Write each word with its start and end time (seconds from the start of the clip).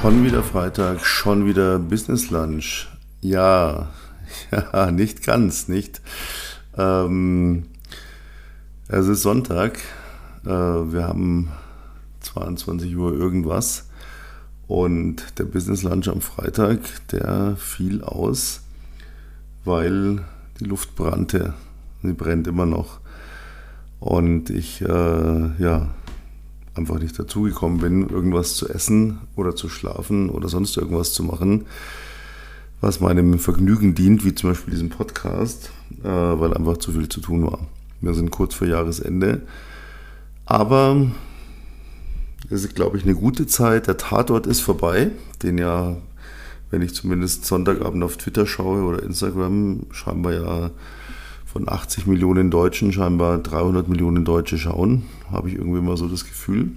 Schon 0.00 0.24
wieder 0.24 0.42
Freitag, 0.42 1.04
schon 1.04 1.44
wieder 1.44 1.78
Business 1.78 2.30
Lunch. 2.30 2.88
Ja, 3.20 3.90
ja, 4.50 4.90
nicht 4.90 5.22
ganz, 5.22 5.68
nicht. 5.68 6.00
Ähm, 6.74 7.64
es 8.88 9.08
ist 9.08 9.20
Sonntag. 9.20 9.78
Äh, 10.46 10.48
wir 10.48 11.06
haben 11.06 11.50
22 12.20 12.96
Uhr 12.96 13.12
irgendwas. 13.12 13.90
Und 14.66 15.38
der 15.38 15.44
Business 15.44 15.82
Lunch 15.82 16.08
am 16.08 16.22
Freitag, 16.22 16.78
der 17.12 17.56
fiel 17.58 18.02
aus, 18.02 18.62
weil 19.66 20.24
die 20.60 20.64
Luft 20.64 20.96
brannte. 20.96 21.52
Sie 22.02 22.14
brennt 22.14 22.46
immer 22.46 22.64
noch. 22.64 23.00
Und 23.98 24.48
ich, 24.48 24.80
äh, 24.80 25.62
ja, 25.62 25.90
einfach 26.74 26.98
nicht 26.98 27.18
dazugekommen 27.18 27.78
bin, 27.78 28.08
irgendwas 28.08 28.54
zu 28.54 28.68
essen 28.68 29.20
oder 29.36 29.56
zu 29.56 29.68
schlafen 29.68 30.30
oder 30.30 30.48
sonst 30.48 30.76
irgendwas 30.76 31.12
zu 31.12 31.22
machen, 31.24 31.66
was 32.80 33.00
meinem 33.00 33.38
Vergnügen 33.38 33.94
dient, 33.94 34.24
wie 34.24 34.34
zum 34.34 34.50
Beispiel 34.50 34.72
diesem 34.72 34.90
Podcast, 34.90 35.70
äh, 36.02 36.08
weil 36.08 36.54
einfach 36.54 36.78
zu 36.78 36.92
viel 36.92 37.08
zu 37.08 37.20
tun 37.20 37.44
war. 37.44 37.58
Wir 38.00 38.14
sind 38.14 38.30
kurz 38.30 38.54
vor 38.54 38.66
Jahresende, 38.66 39.42
aber 40.46 41.10
es 42.48 42.64
ist, 42.64 42.74
glaube 42.74 42.96
ich, 42.96 43.04
eine 43.04 43.14
gute 43.14 43.46
Zeit. 43.46 43.86
Der 43.86 43.96
Tatort 43.96 44.46
ist 44.46 44.60
vorbei, 44.60 45.10
den 45.42 45.58
ja, 45.58 45.96
wenn 46.70 46.82
ich 46.82 46.94
zumindest 46.94 47.44
Sonntagabend 47.44 48.02
auf 48.02 48.16
Twitter 48.16 48.46
schaue 48.46 48.82
oder 48.82 49.02
Instagram, 49.02 49.86
scheinbar 49.90 50.32
ja 50.32 50.70
von 51.52 51.68
80 51.68 52.06
Millionen 52.06 52.50
Deutschen 52.50 52.92
scheinbar 52.92 53.38
300 53.38 53.88
Millionen 53.88 54.24
Deutsche 54.24 54.56
schauen, 54.56 55.02
habe 55.32 55.48
ich 55.48 55.56
irgendwie 55.56 55.80
mal 55.80 55.96
so 55.96 56.06
das 56.06 56.24
Gefühl. 56.24 56.70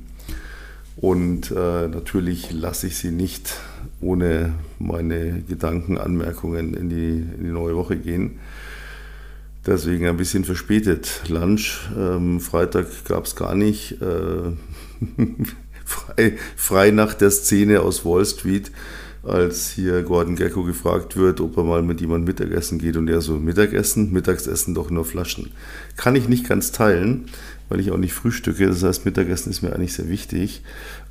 Und 0.96 1.52
äh, 1.52 1.88
natürlich 1.88 2.52
lasse 2.52 2.88
ich 2.88 2.98
sie 2.98 3.12
nicht 3.12 3.56
ohne 4.02 4.54
meine 4.80 5.44
Gedanken, 5.48 5.98
Anmerkungen 5.98 6.74
in 6.74 6.90
die, 6.90 7.24
in 7.38 7.44
die 7.44 7.52
neue 7.52 7.76
Woche 7.76 7.98
gehen. 7.98 8.40
Deswegen 9.66 10.08
ein 10.08 10.18
bisschen 10.18 10.44
verspätet. 10.44 11.22
Lunch, 11.30 11.90
ähm, 11.98 12.40
Freitag 12.40 12.88
gab 13.06 13.26
es 13.26 13.36
gar 13.36 13.56
nicht. 13.56 14.02
Äh, 14.02 14.52
frei, 15.86 16.38
frei 16.56 16.92
nach 16.92 17.14
der 17.14 17.32
Szene 17.32 17.82
aus 17.82 18.06
Wall 18.06 18.26
Street 18.26 18.72
als 19.24 19.72
hier 19.72 20.04
Gordon 20.04 20.36
Gecko 20.36 20.64
gefragt 20.64 21.16
wird, 21.16 21.40
ob 21.40 21.56
er 21.58 21.64
mal 21.64 21.82
mit 21.82 22.02
jemandem 22.02 22.26
Mittagessen 22.26 22.78
geht 22.78 22.98
und 22.98 23.08
er 23.08 23.22
so, 23.22 23.34
Mittagessen, 23.34 24.12
Mittagsessen 24.12 24.76
doch 24.76 24.90
nur 24.90 25.06
Flaschen. 25.06 25.52
Kann 25.96 26.16
ich 26.16 26.28
nicht 26.28 26.48
ganz 26.48 26.74
teilen, 26.74 27.26
weil 27.70 27.80
ich 27.80 27.92
auch 27.92 27.98
nicht 27.98 28.14
frühstücke, 28.14 28.68
das 28.68 28.84
heißt 28.84 29.06
Mittagessen 29.06 29.50
ist 29.50 29.62
mir 29.62 29.74
eigentlich 29.74 29.94
sehr 29.94 30.10
wichtig, 30.10 30.62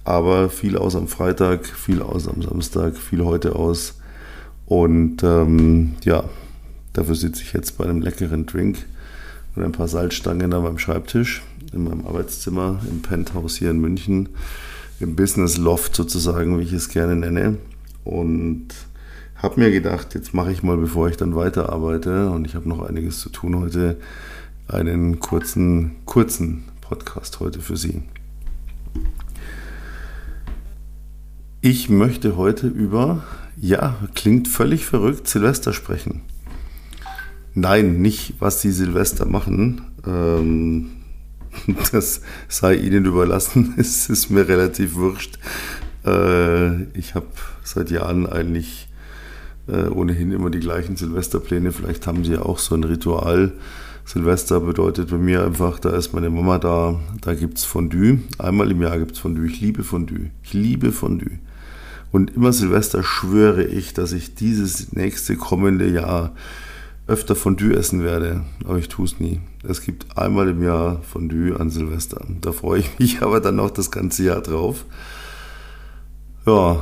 aber 0.04 0.50
viel 0.50 0.76
aus 0.76 0.94
am 0.94 1.08
Freitag, 1.08 1.66
viel 1.66 2.02
aus 2.02 2.28
am 2.28 2.42
Samstag, 2.42 2.96
viel 2.98 3.24
heute 3.24 3.56
aus. 3.56 3.98
Und 4.66 5.22
ähm, 5.22 5.94
ja, 6.04 6.24
dafür 6.92 7.14
sitze 7.14 7.42
ich 7.42 7.54
jetzt 7.54 7.78
bei 7.78 7.84
einem 7.84 8.02
leckeren 8.02 8.44
Drink 8.44 8.78
und 9.56 9.62
ein 9.62 9.72
paar 9.72 9.88
Salzstangen 9.88 10.52
an 10.52 10.62
meinem 10.62 10.78
Schreibtisch 10.78 11.42
in 11.72 11.84
meinem 11.84 12.06
Arbeitszimmer 12.06 12.80
im 12.90 13.00
Penthouse 13.00 13.56
hier 13.56 13.70
in 13.70 13.80
München, 13.80 14.28
im 15.00 15.16
Business 15.16 15.56
Loft 15.56 15.96
sozusagen, 15.96 16.58
wie 16.58 16.64
ich 16.64 16.72
es 16.74 16.90
gerne 16.90 17.16
nenne 17.16 17.56
und 18.04 18.68
habe 19.36 19.60
mir 19.60 19.70
gedacht, 19.70 20.14
jetzt 20.14 20.34
mache 20.34 20.52
ich 20.52 20.62
mal, 20.62 20.76
bevor 20.76 21.08
ich 21.08 21.16
dann 21.16 21.34
weiterarbeite, 21.34 22.30
und 22.30 22.46
ich 22.46 22.54
habe 22.54 22.68
noch 22.68 22.82
einiges 22.82 23.20
zu 23.20 23.28
tun 23.28 23.58
heute, 23.58 23.96
einen 24.68 25.18
kurzen, 25.20 25.96
kurzen 26.04 26.64
Podcast 26.80 27.40
heute 27.40 27.60
für 27.60 27.76
Sie. 27.76 28.02
Ich 31.60 31.88
möchte 31.88 32.36
heute 32.36 32.66
über, 32.66 33.24
ja, 33.56 33.96
klingt 34.14 34.48
völlig 34.48 34.84
verrückt, 34.84 35.28
Silvester 35.28 35.72
sprechen. 35.72 36.22
Nein, 37.54 38.00
nicht, 38.00 38.34
was 38.38 38.60
Sie 38.62 38.70
Silvester 38.72 39.26
machen. 39.26 39.82
Ähm, 40.06 40.90
das 41.92 42.22
sei 42.48 42.74
Ihnen 42.74 43.04
überlassen. 43.04 43.74
Es 43.78 44.08
ist 44.08 44.30
mir 44.30 44.48
relativ 44.48 44.94
wurscht. 44.94 45.38
Äh, 46.04 46.84
ich 46.98 47.14
habe 47.14 47.26
seit 47.62 47.90
Jahren 47.90 48.26
eigentlich 48.26 48.88
äh, 49.68 49.88
ohnehin 49.88 50.32
immer 50.32 50.50
die 50.50 50.60
gleichen 50.60 50.96
Silvesterpläne. 50.96 51.72
Vielleicht 51.72 52.06
haben 52.06 52.24
sie 52.24 52.32
ja 52.32 52.42
auch 52.42 52.58
so 52.58 52.74
ein 52.74 52.84
Ritual. 52.84 53.52
Silvester 54.04 54.60
bedeutet 54.60 55.10
bei 55.10 55.16
mir 55.16 55.44
einfach, 55.44 55.78
da 55.78 55.90
ist 55.90 56.12
meine 56.12 56.28
Mama 56.28 56.58
da, 56.58 56.98
da 57.20 57.34
gibt 57.34 57.58
es 57.58 57.64
Fondue. 57.64 58.18
Einmal 58.38 58.70
im 58.70 58.82
Jahr 58.82 58.98
gibt 58.98 59.12
es 59.12 59.18
Fondue. 59.18 59.46
Ich 59.46 59.60
liebe 59.60 59.84
Fondue. 59.84 60.30
Ich 60.42 60.52
liebe 60.52 60.90
Fondue. 60.90 61.38
Und 62.10 62.34
immer 62.34 62.52
Silvester 62.52 63.02
schwöre 63.02 63.64
ich, 63.64 63.94
dass 63.94 64.12
ich 64.12 64.34
dieses 64.34 64.92
nächste 64.92 65.36
kommende 65.36 65.88
Jahr 65.88 66.34
öfter 67.06 67.34
Fondue 67.34 67.74
essen 67.74 68.04
werde. 68.04 68.44
Aber 68.64 68.78
ich 68.78 68.88
tue 68.88 69.06
es 69.06 69.18
nie. 69.18 69.40
Es 69.62 69.82
gibt 69.82 70.18
einmal 70.18 70.48
im 70.48 70.62
Jahr 70.62 71.00
Fondue 71.02 71.58
an 71.58 71.70
Silvester. 71.70 72.24
Da 72.40 72.52
freue 72.52 72.80
ich 72.80 72.98
mich 72.98 73.22
aber 73.22 73.40
dann 73.40 73.56
noch 73.56 73.70
das 73.70 73.90
ganze 73.90 74.24
Jahr 74.24 74.40
drauf. 74.40 74.84
Ja, 76.44 76.80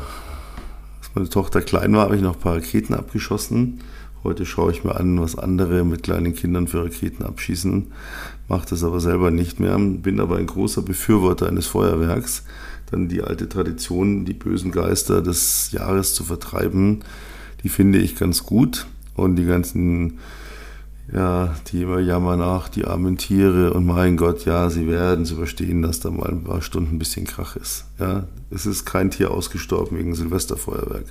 als 1.01 1.11
meine 1.15 1.29
Tochter 1.29 1.61
klein 1.61 1.93
war, 1.93 2.05
habe 2.05 2.17
ich 2.17 2.23
noch 2.23 2.37
ein 2.37 2.41
paar 2.41 2.57
Raketen 2.57 2.95
abgeschossen. 2.95 3.81
Heute 4.25 4.47
schaue 4.47 4.73
ich 4.73 4.85
mir 4.85 4.97
an, 4.97 5.21
was 5.21 5.37
andere 5.37 5.85
mit 5.85 6.03
kleinen 6.03 6.35
Kindern 6.35 6.67
für 6.67 6.83
Raketen 6.83 7.25
abschießen. 7.25 7.93
Mache 8.49 8.69
das 8.71 8.85
aber 8.85 9.01
selber 9.01 9.31
nicht 9.31 9.61
mehr. 9.61 9.79
Bin 9.79 10.19
aber 10.19 10.39
ein 10.39 10.47
großer 10.47 10.81
Befürworter 10.81 11.47
eines 11.47 11.67
Feuerwerks. 11.67 12.45
Dann 12.91 13.09
die 13.09 13.21
alte 13.21 13.51
Tradition, 13.51 14.25
die 14.25 14.33
bösen 14.33 14.73
Geister 14.73 15.21
des 15.21 15.73
Jahres 15.73 16.15
zu 16.15 16.25
vertreiben, 16.25 17.01
die 17.63 17.69
finde 17.69 17.99
ich 17.99 18.17
ganz 18.17 18.45
gut. 18.45 18.87
Und 19.15 19.37
die 19.37 19.45
ganzen 19.45 20.21
ja, 21.13 21.57
die 21.69 21.83
immer 21.83 21.99
jammern 21.99 22.39
nach, 22.39 22.69
die 22.69 22.85
armen 22.85 23.17
Tiere 23.17 23.73
und 23.73 23.85
mein 23.85 24.17
Gott, 24.17 24.45
ja, 24.45 24.71
sie 24.71 24.87
werden 24.87 25.23
es 25.23 25.33
überstehen, 25.33 25.83
dass 25.83 26.01
da 26.01 26.11
mal 26.11 26.29
ein 26.29 26.45
paar 26.45 26.63
Stunden 26.63 26.95
ein 26.95 26.99
bisschen 26.99 27.27
Krach 27.27 27.57
ist. 27.57 27.87
Ja, 27.99 28.25
es 28.51 28.67
ist 28.67 28.85
kein 28.85 29.11
Tier 29.11 29.31
ausgestorben 29.33 29.99
wegen 29.99 30.15
Silvesterfeuerwerk. 30.15 31.07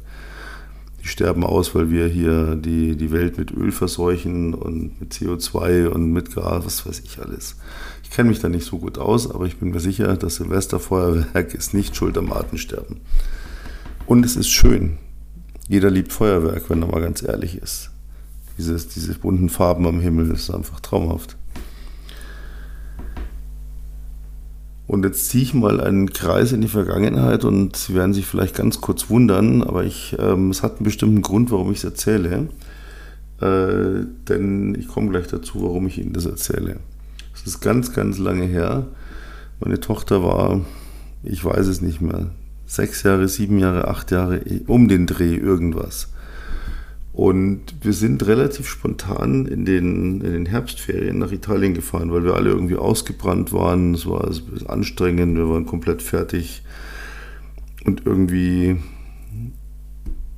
Die 1.02 1.08
sterben 1.08 1.44
aus, 1.44 1.76
weil 1.76 1.90
wir 1.90 2.08
hier 2.08 2.56
die, 2.56 2.96
die 2.96 3.12
Welt 3.12 3.38
mit 3.38 3.52
Öl 3.52 3.72
verseuchen 3.72 4.54
und 4.54 5.00
mit 5.00 5.14
CO2 5.14 5.88
und 5.88 6.12
mit 6.12 6.36
Gas, 6.36 6.66
was 6.66 6.86
weiß 6.86 7.02
ich 7.06 7.20
alles. 7.20 7.56
Ich 8.04 8.10
kenne 8.10 8.30
mich 8.30 8.40
da 8.40 8.50
nicht 8.50 8.66
so 8.66 8.80
gut 8.80 8.98
aus, 8.98 9.30
aber 9.30 9.46
ich 9.46 9.58
bin 9.58 9.72
mir 9.72 9.80
sicher, 9.80 10.16
das 10.18 10.36
Silvesterfeuerwerk 10.36 11.54
ist 11.54 11.74
nicht 11.74 11.96
schuld 11.96 12.18
am 12.18 12.32
Artensterben. 12.34 12.98
Und 14.08 14.26
es 14.26 14.36
ist 14.36 14.50
schön. 14.50 14.98
Jeder 15.68 15.90
liebt 15.90 16.12
Feuerwerk, 16.12 16.70
wenn 16.70 16.82
er 16.82 16.88
mal 16.88 17.02
ganz 17.02 17.22
ehrlich 17.22 17.58
ist. 17.62 17.92
Dieses, 18.60 18.90
diese 18.90 19.18
bunten 19.18 19.48
Farben 19.48 19.88
am 19.88 20.02
Himmel, 20.02 20.28
das 20.28 20.42
ist 20.42 20.52
einfach 20.52 20.82
traumhaft. 20.82 21.38
Und 24.86 25.06
jetzt 25.06 25.30
ziehe 25.30 25.44
ich 25.44 25.54
mal 25.54 25.80
einen 25.80 26.12
Kreis 26.12 26.52
in 26.52 26.60
die 26.60 26.68
Vergangenheit 26.68 27.46
und 27.46 27.78
Sie 27.78 27.96
werden 27.96 28.14
sich 28.14 28.26
vielleicht 28.26 28.56
ganz 28.56 28.82
kurz 28.82 29.10
wundern, 29.10 29.64
aber 29.64 29.86
ich, 29.86 30.18
ähm, 30.20 30.50
es 30.50 30.62
hat 30.62 30.76
einen 30.78 30.84
bestimmten 30.84 31.22
Grund, 31.22 31.52
warum 31.52 31.72
ich 31.72 31.78
es 31.78 31.84
erzähle. 31.86 32.50
Äh, 33.40 34.06
denn 34.28 34.76
ich 34.78 34.90
komme 34.90 35.10
gleich 35.12 35.28
dazu, 35.28 35.62
warum 35.62 35.88
ich 35.88 35.98
Ihnen 35.98 36.12
das 36.12 36.26
erzähle. 36.26 36.82
Es 37.34 37.48
ist 37.48 37.62
ganz, 37.62 37.94
ganz 37.94 38.18
lange 38.18 38.44
her. 38.44 38.88
Meine 39.62 39.80
Tochter 39.80 40.22
war, 40.22 40.60
ich 41.24 41.46
weiß 41.46 41.68
es 41.68 41.82
nicht 41.82 42.02
mehr, 42.02 42.32
sechs 42.66 43.04
Jahre, 43.04 43.30
sieben 43.30 43.58
Jahre, 43.58 43.88
acht 43.88 44.12
Jahre, 44.12 44.42
um 44.68 44.90
den 44.90 45.08
Dreh 45.08 45.36
irgendwas. 45.36 46.10
Und 47.20 47.76
wir 47.82 47.92
sind 47.92 48.26
relativ 48.28 48.66
spontan 48.70 49.46
in 49.46 49.66
den, 49.66 50.22
in 50.22 50.32
den 50.32 50.46
Herbstferien 50.46 51.18
nach 51.18 51.34
Italien 51.34 51.74
gefahren, 51.74 52.14
weil 52.14 52.24
wir 52.24 52.36
alle 52.36 52.50
irgendwie 52.50 52.78
ausgebrannt 52.78 53.52
waren. 53.52 53.94
Es 53.94 54.06
war 54.06 54.32
anstrengend, 54.68 55.36
wir 55.36 55.50
waren 55.50 55.66
komplett 55.66 56.02
fertig. 56.02 56.64
Und 57.84 58.06
irgendwie 58.06 58.78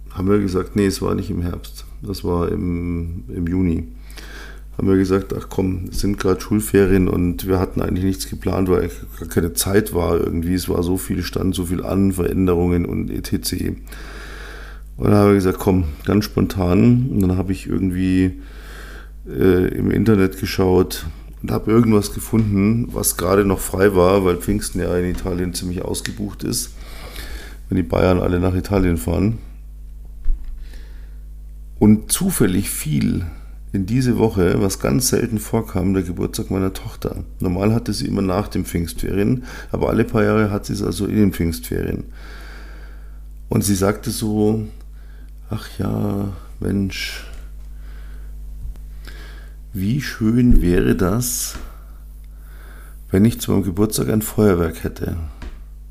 haben 0.10 0.28
wir 0.28 0.40
gesagt, 0.40 0.76
nee, 0.76 0.88
es 0.88 1.04
war 1.04 1.14
nicht 1.14 1.30
im 1.30 1.44
Herbst, 1.44 1.86
das 2.02 2.24
war 2.24 2.52
im, 2.52 3.26
im 3.28 3.46
Juni. 3.46 3.84
Haben 4.76 4.88
wir 4.88 4.98
gesagt, 4.98 5.36
ach 5.38 5.50
komm, 5.50 5.90
es 5.92 6.00
sind 6.00 6.18
gerade 6.18 6.42
Schulferien 6.42 7.08
und 7.08 7.48
wir 7.48 7.60
hatten 7.60 7.84
eigentlich 7.84 8.06
nichts 8.06 8.28
geplant, 8.28 8.70
weil 8.70 8.90
gar 9.20 9.30
keine 9.30 9.54
Zeit 9.54 9.94
war 9.94 10.20
irgendwie. 10.20 10.56
Es 10.56 10.68
war 10.68 10.82
so 10.82 10.98
viel 10.98 11.22
Stand, 11.22 11.54
so 11.54 11.66
viel 11.66 11.84
an, 11.84 12.12
Veränderungen 12.12 12.88
und 12.88 13.12
etc. 13.12 13.76
Und 15.02 15.10
dann 15.10 15.16
habe 15.16 15.32
ich 15.32 15.38
gesagt, 15.38 15.58
komm, 15.58 15.86
ganz 16.06 16.26
spontan. 16.26 17.10
Und 17.10 17.22
dann 17.22 17.36
habe 17.36 17.52
ich 17.52 17.66
irgendwie 17.66 18.40
äh, 19.28 19.68
im 19.70 19.90
Internet 19.90 20.40
geschaut 20.40 21.08
und 21.42 21.50
habe 21.50 21.72
irgendwas 21.72 22.14
gefunden, 22.14 22.88
was 22.92 23.18
gerade 23.18 23.44
noch 23.44 23.58
frei 23.58 23.96
war, 23.96 24.26
weil 24.26 24.38
Pfingsten 24.38 24.80
ja 24.80 24.96
in 24.96 25.10
Italien 25.10 25.56
ziemlich 25.56 25.82
ausgebucht 25.82 26.44
ist, 26.44 26.76
wenn 27.68 27.78
die 27.78 27.84
Bayern 27.84 28.20
alle 28.20 28.40
nach 28.40 28.54
Italien 28.54 28.98
fahren. 28.98 29.40
Und 31.80 32.12
zufällig 32.12 32.70
fiel 32.70 33.26
in 33.72 33.88
diese 33.88 34.20
Woche, 34.20 34.62
was 34.62 34.80
ganz 34.80 35.08
selten 35.08 35.40
vorkam, 35.40 35.96
der 35.96 36.04
Geburtstag 36.04 36.52
meiner 36.52 36.74
Tochter. 36.74 37.24
Normal 37.40 37.74
hatte 37.74 37.92
sie 37.92 38.06
immer 38.06 38.22
nach 38.22 38.50
den 38.50 38.66
Pfingstferien, 38.66 39.46
aber 39.72 39.90
alle 39.90 40.04
paar 40.04 40.24
Jahre 40.24 40.52
hat 40.52 40.68
sie 40.68 40.74
es 40.74 40.84
also 40.84 41.08
in 41.08 41.16
den 41.16 41.34
Pfingstferien. 41.34 42.04
Und 43.50 43.64
sie 43.64 43.76
sagte 43.76 44.12
so, 44.12 44.68
ach 45.52 45.68
ja, 45.78 46.34
Mensch, 46.60 47.26
wie 49.74 50.02
schön 50.02 50.62
wäre 50.62 50.96
das, 50.96 51.56
wenn 53.12 53.26
ich 53.26 53.40
zu 53.40 53.52
meinem 53.52 53.64
Geburtstag 53.64 54.10
ein 54.10 54.22
Feuerwerk 54.22 54.84
hätte. 54.84 55.18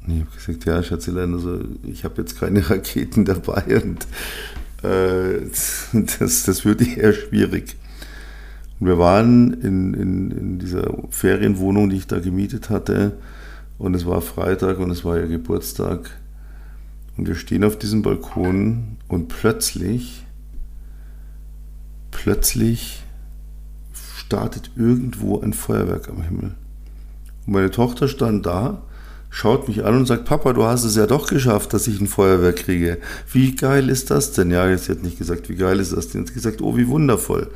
Und 0.07 0.15
ich 0.15 0.21
habe 0.21 0.31
gesagt, 0.35 0.65
ja, 0.65 0.83
Schatzelein, 0.83 1.35
also 1.35 1.61
ich 1.83 2.05
habe 2.05 2.23
jetzt 2.23 2.41
keine 2.41 2.69
Raketen 2.71 3.25
dabei 3.27 3.83
und 3.83 4.07
äh, 4.83 5.41
das, 6.19 6.45
das 6.45 6.65
würde 6.65 6.85
eher 6.85 7.13
schwierig. 7.13 7.77
Und 8.81 8.87
wir 8.87 8.99
waren 8.99 9.53
in, 9.53 9.93
in, 9.93 10.31
in 10.31 10.59
dieser 10.59 10.91
Ferienwohnung, 11.11 11.91
die 11.91 11.97
ich 11.97 12.07
da 12.07 12.19
gemietet 12.19 12.71
hatte, 12.71 13.13
und 13.77 13.95
es 13.95 14.05
war 14.05 14.21
Freitag 14.21 14.79
und 14.79 14.91
es 14.91 15.07
war 15.07 15.19
ihr 15.19 15.27
Geburtstag. 15.27 16.11
Und 17.21 17.29
wir 17.29 17.35
stehen 17.35 17.65
auf 17.65 17.79
diesem 17.79 18.01
Balkon 18.01 18.97
und 19.07 19.29
plötzlich, 19.29 20.25
plötzlich 22.11 23.03
startet 24.17 24.71
irgendwo 24.75 25.39
ein 25.39 25.53
Feuerwerk 25.53 26.09
am 26.09 26.23
Himmel. 26.23 26.55
Und 27.45 27.53
meine 27.53 27.71
Tochter 27.71 28.09
stand 28.09 28.47
da, 28.47 28.81
schaut 29.29 29.69
mich 29.69 29.85
an 29.85 29.99
und 29.99 30.07
sagt, 30.07 30.25
Papa, 30.25 30.55
du 30.55 30.65
hast 30.65 30.85
es 30.85 30.97
ja 30.97 31.07
doch 31.07 31.29
geschafft, 31.29 31.75
dass 31.75 31.89
ich 31.89 32.01
ein 32.01 32.07
Feuerwerk 32.07 32.57
kriege. 32.57 32.97
Wie 33.31 33.55
geil 33.55 33.91
ist 33.91 34.11
das 34.11 34.33
denn? 34.33 34.51
Ja, 34.51 34.67
jetzt 34.67 34.89
hat 34.89 35.03
nicht 35.03 35.19
gesagt, 35.19 35.51
wie 35.51 35.57
geil 35.57 35.79
ist 35.79 35.93
das 35.93 36.09
denn? 36.09 36.25
Sie 36.25 36.29
hat 36.29 36.35
gesagt, 36.35 36.63
oh, 36.63 36.79
wie 36.79 36.89
wundervoll. 36.89 37.51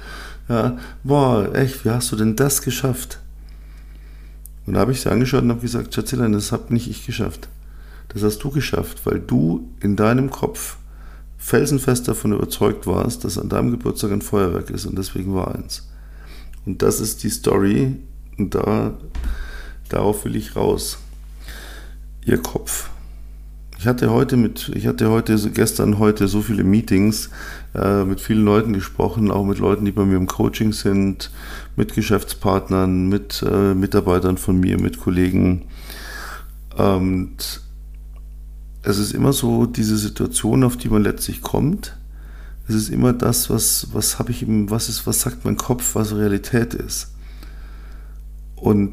Ja, 0.47 0.77
boah, 1.05 1.55
echt, 1.55 1.87
wie 1.87 1.91
hast 1.91 2.13
du 2.13 2.17
denn 2.17 2.37
das 2.37 2.61
geschafft? 2.61 3.19
Und 4.67 4.75
da 4.75 4.81
habe 4.81 4.93
ich 4.93 5.01
sie 5.01 5.11
angeschaut 5.11 5.43
und 5.43 5.49
habe 5.49 5.63
gesagt, 5.63 5.95
Schatzelein, 5.95 6.33
das 6.33 6.53
habe 6.53 6.71
nicht 6.75 6.91
ich 6.91 7.07
geschafft. 7.07 7.49
Das 8.15 8.23
hast 8.23 8.39
du 8.39 8.51
geschafft, 8.51 9.05
weil 9.05 9.19
du 9.19 9.69
in 9.81 9.97
deinem 9.97 10.31
Kopf 10.31 10.77
felsenfest 11.37 12.09
davon 12.09 12.33
überzeugt 12.33 12.87
warst, 12.87 13.25
dass 13.25 13.39
an 13.39 13.49
deinem 13.49 13.73
Geburtstag 13.73 14.13
ein 14.13 14.23
Feuerwerk 14.23 14.71
ist 14.71 14.87
und 14.87 14.97
deswegen 14.97 15.35
war 15.35 15.55
eins. 15.55 15.89
Und 16.65 16.81
das 16.81 17.01
ist 17.01 17.23
die 17.23 17.29
Story 17.29 17.97
und 18.39 18.55
da, 18.55 18.95
darauf 19.89 20.25
will 20.25 20.37
ich 20.37 20.57
raus. 20.57 20.99
Ihr 22.25 22.39
Kopf. 22.39 22.89
Ich 23.79 23.87
hatte 23.87 24.11
heute 24.11 24.39
mit, 24.39 24.71
ich 24.75 24.87
hatte 24.87 25.11
heute, 25.11 25.37
gestern, 25.51 25.99
heute 25.99 26.29
so 26.29 26.41
viele 26.41 26.65
Meetings 26.65 27.29
äh, 27.75 28.05
mit 28.05 28.21
vielen 28.21 28.45
Leuten 28.45 28.73
gesprochen, 28.73 29.31
auch 29.31 29.45
mit 29.45 29.59
Leuten, 29.59 29.85
die 29.85 29.93
bei 29.93 30.07
mir 30.07 30.17
im 30.17 30.27
Coaching 30.27 30.73
sind, 30.73 31.31
mit 31.77 31.93
Geschäftspartnern, 31.93 33.09
mit 33.09 33.45
äh, 33.47 33.75
Mitarbeitern 33.75 34.39
von 34.39 34.59
mir, 34.59 34.81
mit 34.81 35.01
Kollegen. 35.01 35.67
Und 36.79 37.64
es 38.85 38.99
ist 38.99 39.13
immer 39.13 39.33
so 39.33 39.67
diese 39.67 39.97
Situation, 39.97 40.63
auf 40.63 40.77
die 40.77 40.89
man 40.89 41.03
letztlich 41.03 41.41
kommt. 41.41 41.97
Es 42.69 42.75
ist 42.75 42.91
immer 42.91 43.13
das, 43.13 43.51
was, 43.51 43.89
was 43.93 44.19
habe 44.19 44.31
ich 44.31 44.43
im, 44.43 44.71
was 44.71 44.89
ist, 44.89 45.07
was 45.07 45.21
sagt 45.21 45.45
mein 45.45 45.57
Kopf, 45.57 45.95
was 45.95 46.15
Realität 46.15 46.75
ist. 46.75 47.13
Und 48.57 48.93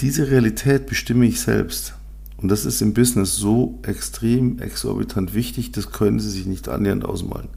diese 0.00 0.30
Realität 0.30 0.86
bestimme 0.86 1.26
ich 1.26 1.40
selbst. 1.40 1.94
Und 2.36 2.48
das 2.48 2.64
ist 2.64 2.80
im 2.80 2.94
Business 2.94 3.34
so 3.34 3.80
extrem 3.82 4.60
exorbitant 4.60 5.34
wichtig, 5.34 5.72
das 5.72 5.90
können 5.90 6.20
Sie 6.20 6.30
sich 6.30 6.46
nicht 6.46 6.68
annähernd 6.68 7.04
ausmalen. 7.04 7.48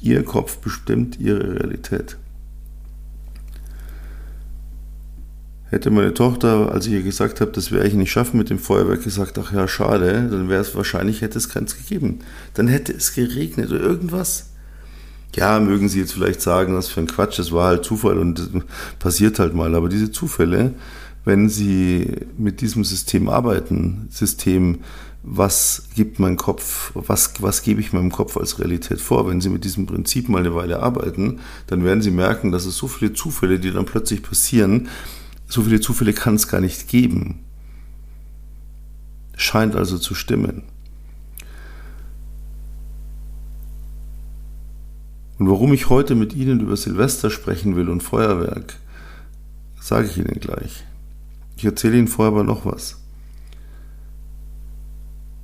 Ihr 0.00 0.24
Kopf 0.24 0.58
bestimmt 0.58 1.20
Ihre 1.20 1.56
Realität. 1.56 2.16
Hätte 5.72 5.90
meine 5.90 6.12
Tochter, 6.12 6.70
als 6.70 6.86
ich 6.86 6.92
ihr 6.92 7.02
gesagt 7.02 7.40
habe, 7.40 7.50
das 7.50 7.72
werde 7.72 7.88
ich 7.88 7.94
nicht 7.94 8.12
schaffen 8.12 8.36
mit 8.36 8.50
dem 8.50 8.58
Feuerwerk, 8.58 9.02
gesagt, 9.04 9.38
ach 9.38 9.54
ja, 9.54 9.66
schade, 9.66 10.28
dann 10.30 10.50
wäre 10.50 10.60
es 10.60 10.76
wahrscheinlich, 10.76 11.22
hätte 11.22 11.38
es 11.38 11.48
keins 11.48 11.78
gegeben. 11.78 12.18
Dann 12.52 12.68
hätte 12.68 12.92
es 12.92 13.14
geregnet 13.14 13.70
oder 13.70 13.80
irgendwas. 13.80 14.50
Ja, 15.34 15.58
mögen 15.60 15.88
Sie 15.88 16.00
jetzt 16.00 16.12
vielleicht 16.12 16.42
sagen, 16.42 16.76
was 16.76 16.88
für 16.88 17.00
ein 17.00 17.06
Quatsch, 17.06 17.38
das 17.38 17.52
war 17.52 17.68
halt 17.68 17.86
Zufall 17.86 18.18
und 18.18 18.50
passiert 18.98 19.38
halt 19.38 19.54
mal. 19.54 19.74
Aber 19.74 19.88
diese 19.88 20.12
Zufälle, 20.12 20.74
wenn 21.24 21.48
Sie 21.48 22.16
mit 22.36 22.60
diesem 22.60 22.84
System 22.84 23.30
arbeiten, 23.30 24.08
System, 24.10 24.80
was 25.22 25.84
gibt 25.96 26.18
mein 26.18 26.36
Kopf, 26.36 26.90
was, 26.92 27.32
was 27.38 27.62
gebe 27.62 27.80
ich 27.80 27.94
meinem 27.94 28.12
Kopf 28.12 28.36
als 28.36 28.58
Realität 28.58 29.00
vor, 29.00 29.26
wenn 29.26 29.40
Sie 29.40 29.48
mit 29.48 29.64
diesem 29.64 29.86
Prinzip 29.86 30.28
mal 30.28 30.40
eine 30.40 30.54
Weile 30.54 30.82
arbeiten, 30.82 31.40
dann 31.66 31.82
werden 31.82 32.02
Sie 32.02 32.10
merken, 32.10 32.52
dass 32.52 32.66
es 32.66 32.76
so 32.76 32.88
viele 32.88 33.14
Zufälle, 33.14 33.58
die 33.58 33.70
dann 33.70 33.86
plötzlich 33.86 34.22
passieren, 34.22 34.90
so 35.52 35.62
viele 35.62 35.80
Zufälle 35.80 36.14
kann 36.14 36.36
es 36.36 36.48
gar 36.48 36.62
nicht 36.62 36.88
geben. 36.88 37.40
Scheint 39.36 39.76
also 39.76 39.98
zu 39.98 40.14
stimmen. 40.14 40.62
Und 45.38 45.50
warum 45.50 45.74
ich 45.74 45.90
heute 45.90 46.14
mit 46.14 46.34
Ihnen 46.34 46.60
über 46.60 46.76
Silvester 46.76 47.28
sprechen 47.28 47.76
will 47.76 47.90
und 47.90 48.02
Feuerwerk, 48.02 48.78
sage 49.78 50.06
ich 50.06 50.16
Ihnen 50.16 50.40
gleich. 50.40 50.84
Ich 51.56 51.66
erzähle 51.66 51.98
Ihnen 51.98 52.08
vorher 52.08 52.32
aber 52.32 52.44
noch 52.44 52.64
was. 52.64 53.02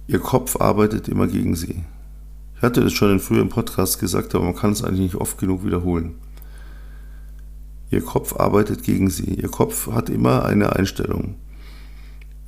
Ihr 0.07 0.21
Kopf 0.21 0.59
arbeitet 0.59 1.09
immer 1.09 1.27
gegen 1.27 1.55
Sie. 1.55 1.85
Ich 2.57 2.63
hatte 2.63 2.81
das 2.81 2.95
schon 2.95 3.13
in 3.13 3.21
früheren 3.21 3.51
Podcasts 3.51 3.99
gesagt, 3.99 4.35
aber 4.35 4.47
man 4.47 4.57
kann 4.57 4.73
es 4.73 4.83
eigentlich 4.83 5.13
nicht 5.13 5.17
oft 5.17 5.37
genug 5.37 5.67
wiederholen. 5.67 6.15
Ihr 7.91 8.03
Kopf 8.03 8.37
arbeitet 8.37 8.83
gegen 8.83 9.09
Sie. 9.11 9.35
Ihr 9.35 9.49
Kopf 9.49 9.91
hat 9.93 10.11
immer 10.11 10.45
eine 10.45 10.77
Einstellung. 10.77 11.37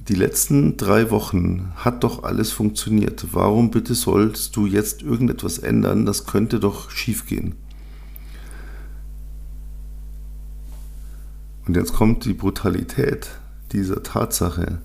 Die 0.08 0.14
letzten 0.14 0.76
drei 0.76 1.10
Wochen 1.10 1.72
hat 1.76 2.04
doch 2.04 2.24
alles 2.24 2.50
funktioniert. 2.50 3.28
Warum 3.32 3.70
bitte 3.70 3.94
sollst 3.94 4.56
du 4.56 4.66
jetzt 4.66 5.02
irgendetwas 5.02 5.58
ändern? 5.58 6.04
Das 6.04 6.26
könnte 6.26 6.58
doch 6.58 6.90
schiefgehen. 6.90 7.54
Und 11.66 11.76
jetzt 11.76 11.92
kommt 11.92 12.24
die 12.24 12.34
Brutalität 12.34 13.30
dieser 13.72 14.02
Tatsache. 14.02 14.80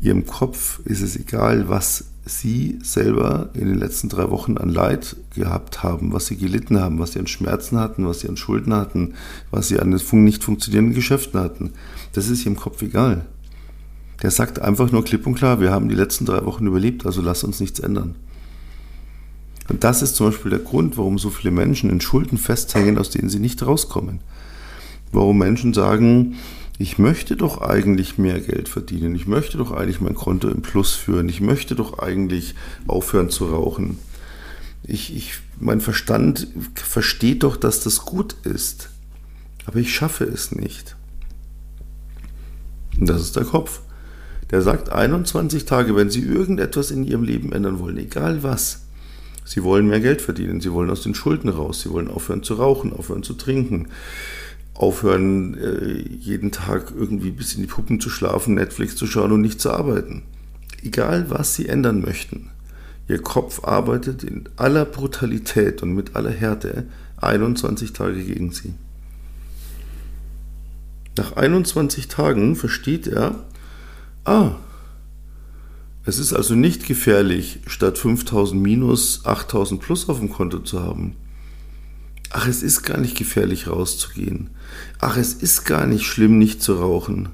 Ihrem 0.00 0.26
Kopf 0.26 0.80
ist 0.84 1.02
es 1.02 1.16
egal, 1.16 1.68
was 1.68 2.04
Sie 2.24 2.78
selber 2.82 3.50
in 3.54 3.66
den 3.66 3.78
letzten 3.78 4.08
drei 4.08 4.30
Wochen 4.30 4.58
an 4.58 4.68
Leid 4.68 5.16
gehabt 5.34 5.82
haben, 5.82 6.12
was 6.12 6.26
Sie 6.26 6.36
gelitten 6.36 6.78
haben, 6.78 6.98
was 6.98 7.12
Sie 7.12 7.18
an 7.18 7.26
Schmerzen 7.26 7.78
hatten, 7.78 8.06
was 8.06 8.20
Sie 8.20 8.28
an 8.28 8.36
Schulden 8.36 8.74
hatten, 8.74 9.14
was 9.50 9.68
Sie 9.68 9.80
an 9.80 9.88
nicht 9.88 10.44
funktionierenden 10.44 10.94
Geschäften 10.94 11.40
hatten. 11.40 11.72
Das 12.12 12.28
ist 12.28 12.44
Ihrem 12.44 12.56
Kopf 12.56 12.82
egal. 12.82 13.24
Der 14.22 14.30
sagt 14.30 14.60
einfach 14.60 14.92
nur 14.92 15.04
klipp 15.04 15.26
und 15.26 15.34
klar, 15.34 15.60
wir 15.60 15.70
haben 15.70 15.88
die 15.88 15.94
letzten 15.94 16.26
drei 16.26 16.44
Wochen 16.44 16.66
überlebt, 16.66 17.06
also 17.06 17.22
lass 17.22 17.44
uns 17.44 17.60
nichts 17.60 17.80
ändern. 17.80 18.16
Und 19.68 19.84
das 19.84 20.02
ist 20.02 20.16
zum 20.16 20.26
Beispiel 20.26 20.50
der 20.50 20.60
Grund, 20.60 20.96
warum 20.96 21.18
so 21.18 21.30
viele 21.30 21.50
Menschen 21.50 21.90
in 21.90 22.00
Schulden 22.00 22.38
festhängen, 22.38 22.98
aus 22.98 23.10
denen 23.10 23.28
sie 23.28 23.38
nicht 23.38 23.64
rauskommen. 23.64 24.20
Warum 25.12 25.38
Menschen 25.38 25.74
sagen, 25.74 26.36
ich 26.78 26.96
möchte 26.98 27.36
doch 27.36 27.60
eigentlich 27.60 28.18
mehr 28.18 28.40
Geld 28.40 28.68
verdienen, 28.68 29.14
ich 29.16 29.26
möchte 29.26 29.58
doch 29.58 29.72
eigentlich 29.72 30.00
mein 30.00 30.14
Konto 30.14 30.48
im 30.48 30.62
Plus 30.62 30.94
führen, 30.94 31.28
ich 31.28 31.40
möchte 31.40 31.74
doch 31.74 31.98
eigentlich 31.98 32.54
aufhören 32.86 33.30
zu 33.30 33.46
rauchen. 33.46 33.98
Ich, 34.84 35.14
ich, 35.14 35.34
mein 35.58 35.80
Verstand 35.80 36.46
versteht 36.74 37.42
doch, 37.42 37.56
dass 37.56 37.82
das 37.82 38.04
gut 38.04 38.36
ist, 38.44 38.90
aber 39.66 39.80
ich 39.80 39.92
schaffe 39.92 40.24
es 40.24 40.52
nicht. 40.52 40.94
Und 42.98 43.08
das 43.08 43.22
ist 43.22 43.36
der 43.36 43.44
Kopf. 43.44 43.80
Der 44.50 44.62
sagt 44.62 44.90
21 44.90 45.64
Tage, 45.64 45.94
wenn 45.94 46.10
Sie 46.10 46.22
irgendetwas 46.22 46.90
in 46.90 47.04
Ihrem 47.04 47.24
Leben 47.24 47.52
ändern 47.52 47.80
wollen, 47.80 47.98
egal 47.98 48.42
was, 48.44 48.86
Sie 49.44 49.62
wollen 49.62 49.88
mehr 49.88 50.00
Geld 50.00 50.22
verdienen, 50.22 50.60
Sie 50.60 50.72
wollen 50.72 50.90
aus 50.90 51.02
den 51.02 51.14
Schulden 51.14 51.48
raus, 51.48 51.82
Sie 51.82 51.90
wollen 51.90 52.08
aufhören 52.08 52.42
zu 52.42 52.54
rauchen, 52.54 52.92
aufhören 52.92 53.22
zu 53.24 53.34
trinken, 53.34 53.88
aufhören, 54.78 55.58
äh, 55.58 56.08
jeden 56.20 56.52
Tag 56.52 56.92
irgendwie 56.96 57.32
bis 57.32 57.54
in 57.54 57.62
die 57.62 57.66
Puppen 57.66 58.00
zu 58.00 58.10
schlafen, 58.10 58.54
Netflix 58.54 58.94
zu 58.94 59.06
schauen 59.06 59.32
und 59.32 59.40
nicht 59.40 59.60
zu 59.60 59.72
arbeiten. 59.72 60.22
Egal, 60.82 61.30
was 61.30 61.54
sie 61.54 61.68
ändern 61.68 62.00
möchten. 62.00 62.50
Ihr 63.08 63.20
Kopf 63.20 63.64
arbeitet 63.64 64.22
in 64.22 64.48
aller 64.56 64.84
Brutalität 64.84 65.82
und 65.82 65.94
mit 65.94 66.14
aller 66.14 66.30
Härte 66.30 66.84
21 67.16 67.92
Tage 67.92 68.22
gegen 68.22 68.52
sie. 68.52 68.74
Nach 71.16 71.32
21 71.32 72.06
Tagen 72.06 72.54
versteht 72.54 73.08
er, 73.08 73.44
ah, 74.24 74.52
es 76.04 76.20
ist 76.20 76.32
also 76.32 76.54
nicht 76.54 76.86
gefährlich, 76.86 77.58
statt 77.66 77.98
5000 77.98 78.62
minus 78.62 79.26
8000 79.26 79.80
plus 79.80 80.08
auf 80.08 80.20
dem 80.20 80.30
Konto 80.30 80.60
zu 80.60 80.80
haben. 80.80 81.16
Ach, 82.30 82.46
es 82.46 82.62
ist 82.62 82.82
gar 82.82 82.98
nicht 82.98 83.16
gefährlich 83.16 83.68
rauszugehen. 83.68 84.50
Ach, 85.00 85.16
es 85.16 85.34
ist 85.34 85.64
gar 85.64 85.86
nicht 85.86 86.04
schlimm, 86.04 86.38
nicht 86.38 86.62
zu 86.62 86.74
rauchen. 86.74 87.30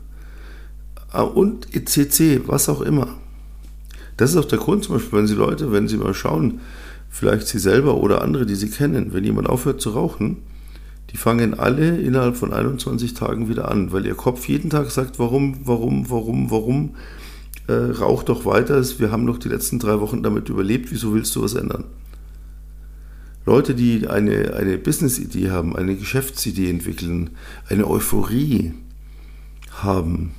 Ah, 1.10 1.22
und 1.22 1.74
ECC, 1.74 2.42
was 2.46 2.68
auch 2.68 2.80
immer. 2.80 3.08
Das 4.16 4.30
ist 4.30 4.36
auch 4.36 4.44
der 4.44 4.58
Grund 4.58 4.84
zum 4.84 4.94
Beispiel, 4.94 5.18
wenn 5.18 5.26
Sie 5.26 5.34
Leute, 5.34 5.72
wenn 5.72 5.88
Sie 5.88 5.96
mal 5.96 6.14
schauen, 6.14 6.60
vielleicht 7.10 7.48
Sie 7.48 7.58
selber 7.58 7.96
oder 7.96 8.22
andere, 8.22 8.46
die 8.46 8.54
Sie 8.54 8.70
kennen, 8.70 9.12
wenn 9.12 9.24
jemand 9.24 9.48
aufhört 9.48 9.80
zu 9.80 9.90
rauchen, 9.90 10.38
die 11.10 11.16
fangen 11.16 11.54
alle 11.54 11.98
innerhalb 11.98 12.36
von 12.36 12.52
21 12.52 13.14
Tagen 13.14 13.48
wieder 13.48 13.70
an, 13.70 13.92
weil 13.92 14.06
ihr 14.06 14.14
Kopf 14.14 14.48
jeden 14.48 14.70
Tag 14.70 14.90
sagt, 14.90 15.18
warum, 15.18 15.58
warum, 15.64 16.10
warum, 16.10 16.50
warum. 16.50 16.96
äh, 17.68 17.72
rauch 17.72 18.22
doch 18.24 18.44
weiter, 18.44 18.82
wir 18.98 19.10
haben 19.10 19.26
doch 19.26 19.38
die 19.38 19.48
letzten 19.48 19.78
drei 19.78 20.00
Wochen 20.00 20.22
damit 20.22 20.48
überlebt, 20.48 20.90
wieso 20.90 21.14
willst 21.14 21.34
du 21.36 21.42
was 21.42 21.54
ändern? 21.54 21.84
Leute, 23.46 23.74
die 23.74 24.06
eine, 24.06 24.54
eine 24.54 24.78
Business-Idee 24.78 25.50
haben, 25.50 25.76
eine 25.76 25.96
Geschäftsidee 25.96 26.70
entwickeln, 26.70 27.30
eine 27.68 27.86
Euphorie 27.86 28.72
haben. 29.70 30.32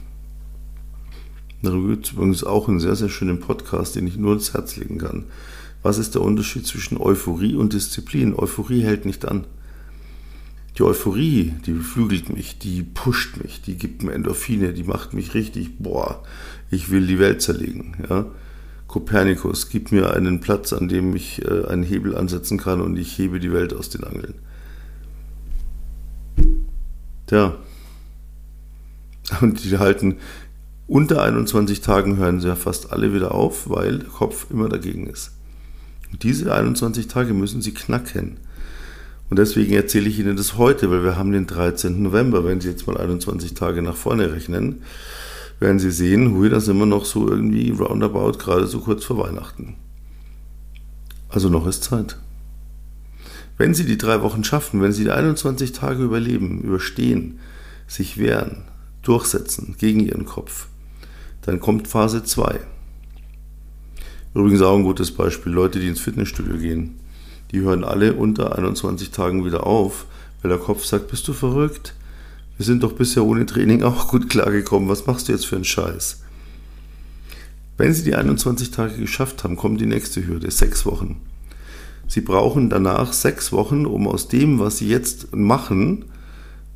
Darüber 1.62 1.90
gibt 1.90 2.08
es 2.08 2.14
übrigens 2.14 2.44
auch 2.44 2.68
einen 2.68 2.80
sehr, 2.80 2.96
sehr 2.96 3.10
schönen 3.10 3.40
Podcast, 3.40 3.96
den 3.96 4.08
ich 4.08 4.18
nur 4.18 4.34
ins 4.34 4.54
Herz 4.54 4.76
legen 4.78 4.98
kann. 4.98 5.26
Was 5.84 6.00
ist 6.00 6.16
der 6.16 6.24
Unterschied 6.24 6.66
zwischen 6.66 6.98
Euphorie 6.98 7.56
und 7.56 7.74
Disziplin? 7.74 8.34
Euphorie 8.34 8.82
hält 8.82 9.06
nicht 9.06 9.28
an. 9.28 9.46
Die 10.78 10.84
Euphorie, 10.84 11.54
die 11.66 11.74
beflügelt 11.74 12.34
mich, 12.34 12.58
die 12.58 12.82
pusht 12.82 13.38
mich, 13.38 13.62
die 13.62 13.78
gibt 13.78 14.02
mir 14.02 14.14
Endorphine, 14.14 14.74
die 14.74 14.84
macht 14.84 15.14
mich 15.14 15.34
richtig, 15.36 15.78
boah, 15.78 16.24
ich 16.72 16.90
will 16.90 17.06
die 17.06 17.20
Welt 17.20 17.42
zerlegen. 17.42 17.96
Ja? 18.10 18.26
Kopernikus, 18.88 19.70
gib 19.70 19.92
mir 19.92 20.14
einen 20.14 20.40
Platz, 20.40 20.74
an 20.74 20.88
dem 20.88 21.16
ich 21.16 21.44
äh, 21.44 21.66
einen 21.66 21.84
Hebel 21.84 22.16
ansetzen 22.16 22.58
kann 22.58 22.82
und 22.82 22.98
ich 22.98 23.18
hebe 23.18 23.40
die 23.40 23.52
Welt 23.52 23.74
aus 23.74 23.90
den 23.90 24.04
Angeln. 24.04 24.36
Tja. 27.28 27.58
Und 29.42 29.64
die 29.64 29.78
halten 29.80 30.18
unter 30.88 31.24
21 31.24 31.82
Tagen 31.82 32.18
hören 32.18 32.40
sie 32.40 32.48
ja 32.48 32.56
fast 32.56 32.92
alle 32.92 33.14
wieder 33.14 33.34
auf, 33.34 33.70
weil 33.70 34.00
der 34.00 34.10
Kopf 34.10 34.48
immer 34.52 34.70
dagegen 34.70 35.08
ist. 35.08 35.32
Und 36.12 36.22
diese 36.22 36.54
21 36.54 37.08
Tage 37.08 37.34
müssen 37.34 37.62
sie 37.62 37.74
knacken. 37.74 38.38
Und 39.30 39.40
deswegen 39.40 39.74
erzähle 39.74 40.08
ich 40.08 40.20
Ihnen 40.20 40.38
das 40.38 40.58
heute, 40.58 40.92
weil 40.92 41.04
wir 41.04 41.18
haben 41.18 41.32
den 41.32 41.48
13. 41.48 42.04
November. 42.04 42.46
Wenn 42.46 42.62
Sie 42.62 42.70
jetzt 42.70 42.86
mal 42.86 42.98
21 42.98 43.56
Tage 43.56 43.82
nach 43.82 43.96
vorne 43.96 44.32
rechnen, 44.32 44.84
werden 45.60 45.80
Sie 45.80 45.92
sehen, 45.92 46.34
hui, 46.34 46.50
da 46.50 46.60
sind 46.60 46.78
wir 46.78 46.86
noch 46.86 47.06
so 47.06 47.28
irgendwie 47.28 47.72
roundabout, 47.72 48.34
gerade 48.34 48.68
so 48.68 48.80
kurz 48.80 49.06
vor 49.06 49.18
Weihnachten. 49.18 49.76
Also 51.30 51.50
noch 51.50 51.68
ist 51.68 51.84
Zeit. 51.84 52.18
Wenn 53.58 53.74
Sie 53.74 53.86
die 53.86 53.98
drei 53.98 54.22
Wochen 54.22 54.44
schaffen, 54.44 54.82
wenn 54.82 54.92
Sie 54.92 55.06
die 55.06 55.12
21 55.12 55.72
Tage 55.72 56.04
überleben, 56.04 56.62
überstehen, 56.62 57.40
sich 57.88 58.18
wehren, 58.18 58.64
durchsetzen 59.02 59.76
gegen 59.78 60.02
Ihren 60.02 60.26
Kopf, 60.26 60.68
dann 61.42 61.60
kommt 61.60 61.88
Phase 61.88 62.24
2. 62.24 62.60
Übrigens 64.34 64.62
auch 64.62 64.76
ein 64.76 64.84
gutes 64.84 65.12
Beispiel, 65.12 65.54
Leute, 65.54 65.80
die 65.80 65.88
ins 65.88 66.02
Fitnessstudio 66.02 66.58
gehen 66.58 67.00
die 67.52 67.62
hören 67.62 67.84
alle 67.84 68.14
unter 68.14 68.58
21 68.58 69.12
Tagen 69.12 69.46
wieder 69.46 69.66
auf, 69.66 70.08
weil 70.42 70.50
der 70.50 70.60
Kopf 70.60 70.84
sagt, 70.84 71.10
bist 71.10 71.28
du 71.28 71.34
verrückt? 71.34 71.94
Wir 72.58 72.66
sind 72.66 72.84
doch 72.84 72.94
bisher 72.94 73.26
ohne 73.26 73.46
Training 73.46 73.84
auch 73.84 74.08
gut 74.08 74.30
klargekommen. 74.30 74.88
Was 74.88 75.06
machst 75.06 75.28
du 75.28 75.34
jetzt 75.34 75.46
für 75.46 75.56
einen 75.56 75.66
Scheiß? 75.66 76.22
Wenn 77.78 77.94
Sie 77.94 78.04
die 78.04 78.16
21 78.16 78.72
Tage 78.72 78.98
geschafft 78.98 79.44
haben, 79.44 79.58
kommt 79.58 79.82
die 79.82 79.86
nächste 79.86 80.26
Hürde, 80.26 80.50
sechs 80.50 80.86
Wochen. 80.86 81.22
Sie 82.08 82.22
brauchen 82.22 82.70
danach 82.70 83.12
sechs 83.12 83.52
Wochen, 83.52 83.86
um 83.86 84.08
aus 84.08 84.30
dem, 84.30 84.60
was 84.60 84.78
Sie 84.78 84.88
jetzt 84.88 85.36
machen 85.36 86.06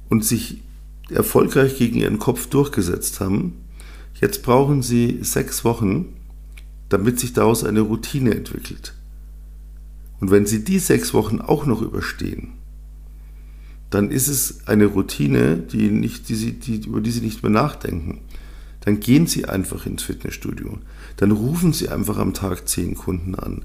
und 0.09 0.25
sich 0.25 0.61
erfolgreich 1.09 1.77
gegen 1.77 1.99
Ihren 1.99 2.19
Kopf 2.19 2.47
durchgesetzt 2.47 3.21
haben, 3.21 3.53
jetzt 4.19 4.43
brauchen 4.43 4.81
Sie 4.81 5.19
sechs 5.21 5.63
Wochen, 5.63 6.13
damit 6.89 7.19
sich 7.19 7.31
daraus 7.31 7.63
eine 7.63 7.81
Routine 7.81 8.35
entwickelt. 8.35 8.93
Und 10.19 10.31
wenn 10.31 10.45
Sie 10.45 10.65
die 10.65 10.79
sechs 10.79 11.13
Wochen 11.13 11.39
auch 11.39 11.65
noch 11.65 11.81
überstehen, 11.81 12.58
dann 13.89 14.11
ist 14.11 14.27
es 14.27 14.67
eine 14.67 14.85
Routine, 14.85 15.57
die 15.57 15.89
nicht, 15.89 16.29
die 16.29 16.35
Sie, 16.35 16.53
die, 16.53 16.85
über 16.85 17.01
die 17.01 17.11
Sie 17.11 17.21
nicht 17.21 17.41
mehr 17.41 17.51
nachdenken. 17.51 18.19
Dann 18.81 18.99
gehen 18.99 19.27
Sie 19.27 19.45
einfach 19.45 19.85
ins 19.85 20.03
Fitnessstudio. 20.03 20.77
Dann 21.17 21.31
rufen 21.31 21.73
Sie 21.73 21.89
einfach 21.89 22.17
am 22.17 22.33
Tag 22.33 22.67
zehn 22.67 22.95
Kunden 22.95 23.35
an. 23.35 23.63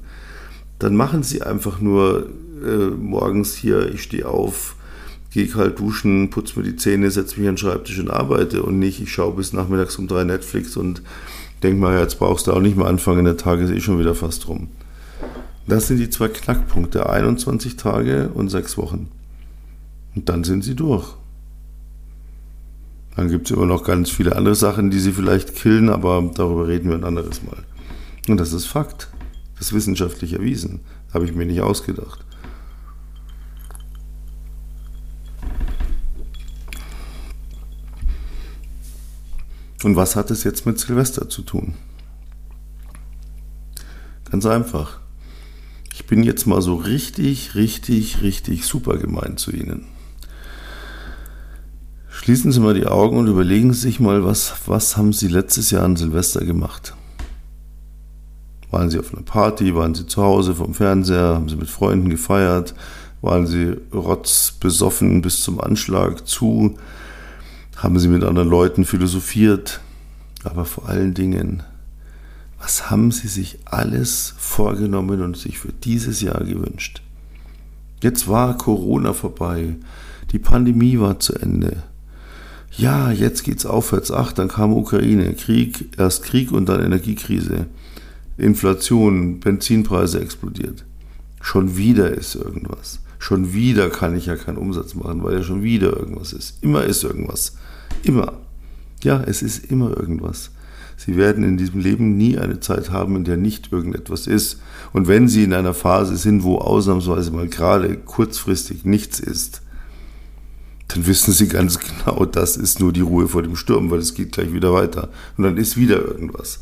Dann 0.78 0.96
machen 0.96 1.22
Sie 1.22 1.42
einfach 1.42 1.80
nur 1.80 2.30
äh, 2.64 2.90
morgens 2.90 3.54
hier, 3.54 3.92
ich 3.92 4.02
stehe 4.02 4.28
auf, 4.28 4.76
gehe 5.30 5.46
kalt 5.46 5.78
duschen, 5.78 6.30
putze 6.30 6.58
mir 6.58 6.64
die 6.64 6.76
Zähne, 6.76 7.10
setze 7.10 7.38
mich 7.38 7.48
an 7.48 7.54
den 7.54 7.58
Schreibtisch 7.58 7.98
und 7.98 8.10
arbeite 8.10 8.62
und 8.62 8.78
nicht, 8.78 9.00
ich 9.00 9.12
schaue 9.12 9.34
bis 9.34 9.52
nachmittags 9.52 9.96
um 9.96 10.08
drei 10.08 10.24
Netflix 10.24 10.76
und 10.76 11.02
denke 11.62 11.80
mal, 11.80 11.98
jetzt 11.98 12.18
brauchst 12.18 12.46
du 12.46 12.52
auch 12.52 12.60
nicht 12.60 12.76
mehr 12.76 12.86
anfangen, 12.86 13.24
der 13.24 13.36
Tag 13.36 13.60
ist 13.60 13.70
eh 13.70 13.80
schon 13.80 13.98
wieder 13.98 14.14
fast 14.14 14.48
rum. 14.48 14.68
Das 15.66 15.88
sind 15.88 15.98
die 15.98 16.10
zwei 16.10 16.28
Knackpunkte, 16.28 17.08
21 17.08 17.76
Tage 17.76 18.30
und 18.34 18.48
sechs 18.50 18.76
Wochen. 18.76 19.08
Und 20.14 20.28
dann 20.28 20.44
sind 20.44 20.62
sie 20.62 20.76
durch. 20.76 21.14
Dann 23.16 23.28
gibt 23.28 23.46
es 23.46 23.56
immer 23.56 23.66
noch 23.66 23.84
ganz 23.84 24.10
viele 24.10 24.36
andere 24.36 24.54
Sachen, 24.54 24.90
die 24.90 24.98
sie 24.98 25.12
vielleicht 25.12 25.54
killen, 25.54 25.88
aber 25.88 26.30
darüber 26.34 26.66
reden 26.66 26.88
wir 26.90 26.96
ein 26.96 27.04
anderes 27.04 27.42
Mal. 27.42 27.64
Und 28.28 28.38
das 28.38 28.52
ist 28.52 28.66
Fakt. 28.66 29.08
Das 29.56 29.68
ist 29.68 29.72
wissenschaftlich 29.72 30.32
erwiesen. 30.32 30.80
Habe 31.12 31.24
ich 31.24 31.34
mir 31.34 31.46
nicht 31.46 31.60
ausgedacht. 31.60 32.24
Und 39.84 39.96
was 39.96 40.16
hat 40.16 40.30
es 40.30 40.44
jetzt 40.44 40.64
mit 40.64 40.78
Silvester 40.80 41.28
zu 41.28 41.42
tun? 41.42 41.74
Ganz 44.30 44.46
einfach. 44.46 44.98
Ich 45.92 46.06
bin 46.06 46.24
jetzt 46.24 46.46
mal 46.46 46.62
so 46.62 46.74
richtig, 46.74 47.54
richtig, 47.54 48.22
richtig 48.22 48.64
super 48.64 48.96
gemein 48.96 49.36
zu 49.36 49.52
Ihnen. 49.52 49.84
Schließen 52.24 52.52
Sie 52.52 52.60
mal 52.60 52.72
die 52.72 52.86
Augen 52.86 53.18
und 53.18 53.26
überlegen 53.26 53.74
Sie 53.74 53.80
sich 53.80 54.00
mal, 54.00 54.24
was, 54.24 54.54
was 54.64 54.96
haben 54.96 55.12
Sie 55.12 55.28
letztes 55.28 55.70
Jahr 55.70 55.82
an 55.82 55.96
Silvester 55.96 56.42
gemacht? 56.42 56.94
Waren 58.70 58.88
Sie 58.88 58.98
auf 58.98 59.12
einer 59.12 59.22
Party? 59.22 59.74
Waren 59.74 59.94
Sie 59.94 60.06
zu 60.06 60.22
Hause 60.22 60.54
vom 60.54 60.72
Fernseher? 60.72 61.34
Haben 61.34 61.50
Sie 61.50 61.56
mit 61.56 61.68
Freunden 61.68 62.08
gefeiert? 62.08 62.74
Waren 63.20 63.46
Sie 63.46 63.76
rotzbesoffen 63.92 65.20
bis 65.20 65.42
zum 65.42 65.60
Anschlag 65.60 66.26
zu? 66.26 66.78
Haben 67.76 67.98
Sie 67.98 68.08
mit 68.08 68.24
anderen 68.24 68.48
Leuten 68.48 68.86
philosophiert? 68.86 69.80
Aber 70.44 70.64
vor 70.64 70.88
allen 70.88 71.12
Dingen, 71.12 71.62
was 72.58 72.90
haben 72.90 73.10
Sie 73.10 73.28
sich 73.28 73.58
alles 73.66 74.32
vorgenommen 74.38 75.20
und 75.20 75.36
sich 75.36 75.58
für 75.58 75.74
dieses 75.74 76.22
Jahr 76.22 76.42
gewünscht? 76.42 77.02
Jetzt 78.02 78.28
war 78.28 78.56
Corona 78.56 79.12
vorbei, 79.12 79.76
die 80.32 80.38
Pandemie 80.38 80.98
war 80.98 81.20
zu 81.20 81.34
Ende. 81.34 81.82
Ja, 82.76 83.12
jetzt 83.12 83.44
geht's 83.44 83.66
aufwärts. 83.66 84.10
Ach, 84.10 84.32
dann 84.32 84.48
kam 84.48 84.72
Ukraine, 84.72 85.34
Krieg, 85.34 85.96
erst 85.96 86.24
Krieg 86.24 86.50
und 86.50 86.68
dann 86.68 86.82
Energiekrise. 86.82 87.66
Inflation, 88.36 89.38
Benzinpreise 89.38 90.20
explodiert. 90.20 90.84
Schon 91.40 91.76
wieder 91.76 92.10
ist 92.10 92.34
irgendwas. 92.34 93.00
Schon 93.18 93.54
wieder 93.54 93.90
kann 93.90 94.16
ich 94.16 94.26
ja 94.26 94.34
keinen 94.34 94.58
Umsatz 94.58 94.94
machen, 94.94 95.22
weil 95.22 95.36
ja 95.36 95.42
schon 95.44 95.62
wieder 95.62 95.96
irgendwas 95.96 96.32
ist. 96.32 96.62
Immer 96.62 96.84
ist 96.84 97.04
irgendwas. 97.04 97.56
Immer. 98.02 98.32
Ja, 99.02 99.22
es 99.24 99.42
ist 99.42 99.70
immer 99.70 99.96
irgendwas. 99.96 100.50
Sie 100.96 101.16
werden 101.16 101.44
in 101.44 101.56
diesem 101.56 101.80
Leben 101.80 102.16
nie 102.16 102.38
eine 102.38 102.60
Zeit 102.60 102.90
haben, 102.90 103.16
in 103.16 103.24
der 103.24 103.36
nicht 103.36 103.72
irgendetwas 103.72 104.26
ist. 104.26 104.60
Und 104.92 105.06
wenn 105.06 105.28
Sie 105.28 105.44
in 105.44 105.52
einer 105.52 105.74
Phase 105.74 106.16
sind, 106.16 106.42
wo 106.42 106.58
ausnahmsweise 106.58 107.30
mal 107.30 107.48
gerade 107.48 107.96
kurzfristig 107.96 108.84
nichts 108.84 109.20
ist, 109.20 109.62
dann 110.94 111.06
wissen 111.06 111.32
Sie 111.32 111.48
ganz 111.48 111.80
genau, 111.80 112.24
das 112.24 112.56
ist 112.56 112.78
nur 112.78 112.92
die 112.92 113.00
Ruhe 113.00 113.26
vor 113.26 113.42
dem 113.42 113.56
Sturm, 113.56 113.90
weil 113.90 113.98
es 113.98 114.14
geht 114.14 114.30
gleich 114.30 114.52
wieder 114.52 114.72
weiter. 114.72 115.08
Und 115.36 115.42
dann 115.42 115.56
ist 115.56 115.76
wieder 115.76 115.96
irgendwas. 115.96 116.60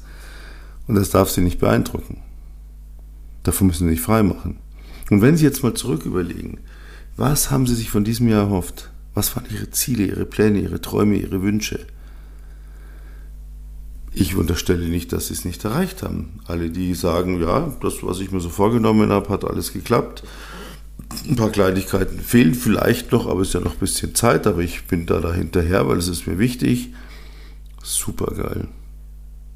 Und 0.87 0.95
das 0.95 1.11
darf 1.11 1.29
Sie 1.29 1.43
nicht 1.43 1.59
beeindrucken. 1.59 2.23
Davon 3.43 3.67
müssen 3.67 3.87
Sie 3.87 3.95
sich 3.95 4.01
frei 4.01 4.23
machen. 4.23 4.57
Und 5.11 5.21
wenn 5.21 5.37
Sie 5.37 5.45
jetzt 5.45 5.62
mal 5.62 5.75
zurück 5.75 6.07
überlegen, 6.07 6.61
was 7.15 7.51
haben 7.51 7.67
Sie 7.67 7.75
sich 7.75 7.91
von 7.91 8.05
diesem 8.05 8.27
Jahr 8.27 8.45
erhofft? 8.45 8.91
Was 9.12 9.37
waren 9.37 9.45
Ihre 9.51 9.71
Ziele, 9.71 10.07
Ihre 10.07 10.25
Pläne, 10.25 10.61
Ihre 10.61 10.81
Träume, 10.81 11.17
Ihre 11.17 11.43
Wünsche? 11.43 11.87
Ich 14.15 14.35
unterstelle 14.35 14.89
nicht, 14.89 15.12
dass 15.12 15.27
sie 15.27 15.35
es 15.35 15.45
nicht 15.45 15.62
erreicht 15.65 16.03
haben. 16.03 16.41
Alle, 16.47 16.71
die 16.71 16.95
sagen, 16.95 17.41
ja, 17.41 17.71
das, 17.83 18.03
was 18.03 18.21
ich 18.21 18.31
mir 18.31 18.41
so 18.41 18.49
vorgenommen 18.49 19.11
habe, 19.11 19.29
hat 19.29 19.45
alles 19.45 19.75
geklappt. 19.75 20.23
Ein 21.28 21.37
paar 21.37 21.50
Kleinigkeiten 21.50 22.21
fehlen 22.21 22.54
vielleicht 22.54 23.12
noch, 23.12 23.26
aber 23.26 23.40
es 23.40 23.49
ist 23.49 23.54
ja 23.54 23.61
noch 23.61 23.75
ein 23.75 23.78
bisschen 23.78 24.14
Zeit, 24.14 24.47
aber 24.47 24.61
ich 24.61 24.87
bin 24.87 25.07
da 25.07 25.21
dahinterher, 25.21 25.88
weil 25.88 25.99
es 25.99 26.09
ist 26.09 26.26
mir 26.26 26.38
wichtig. 26.38 26.92
Super 27.83 28.35
geil. 28.35 28.69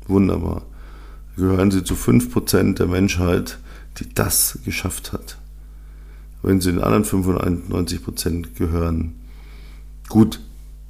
Wunderbar. 0.07 0.63
Gehören 1.37 1.71
Sie 1.71 1.85
zu 1.85 1.95
5% 1.95 2.75
der 2.75 2.87
Menschheit, 2.87 3.59
die 3.99 4.13
das 4.13 4.59
geschafft 4.65 5.13
hat. 5.13 5.39
Wenn 6.43 6.61
Sie 6.61 6.71
den 6.71 6.83
anderen 6.83 7.05
95% 7.05 8.55
gehören, 8.57 9.17
gut, 10.09 10.41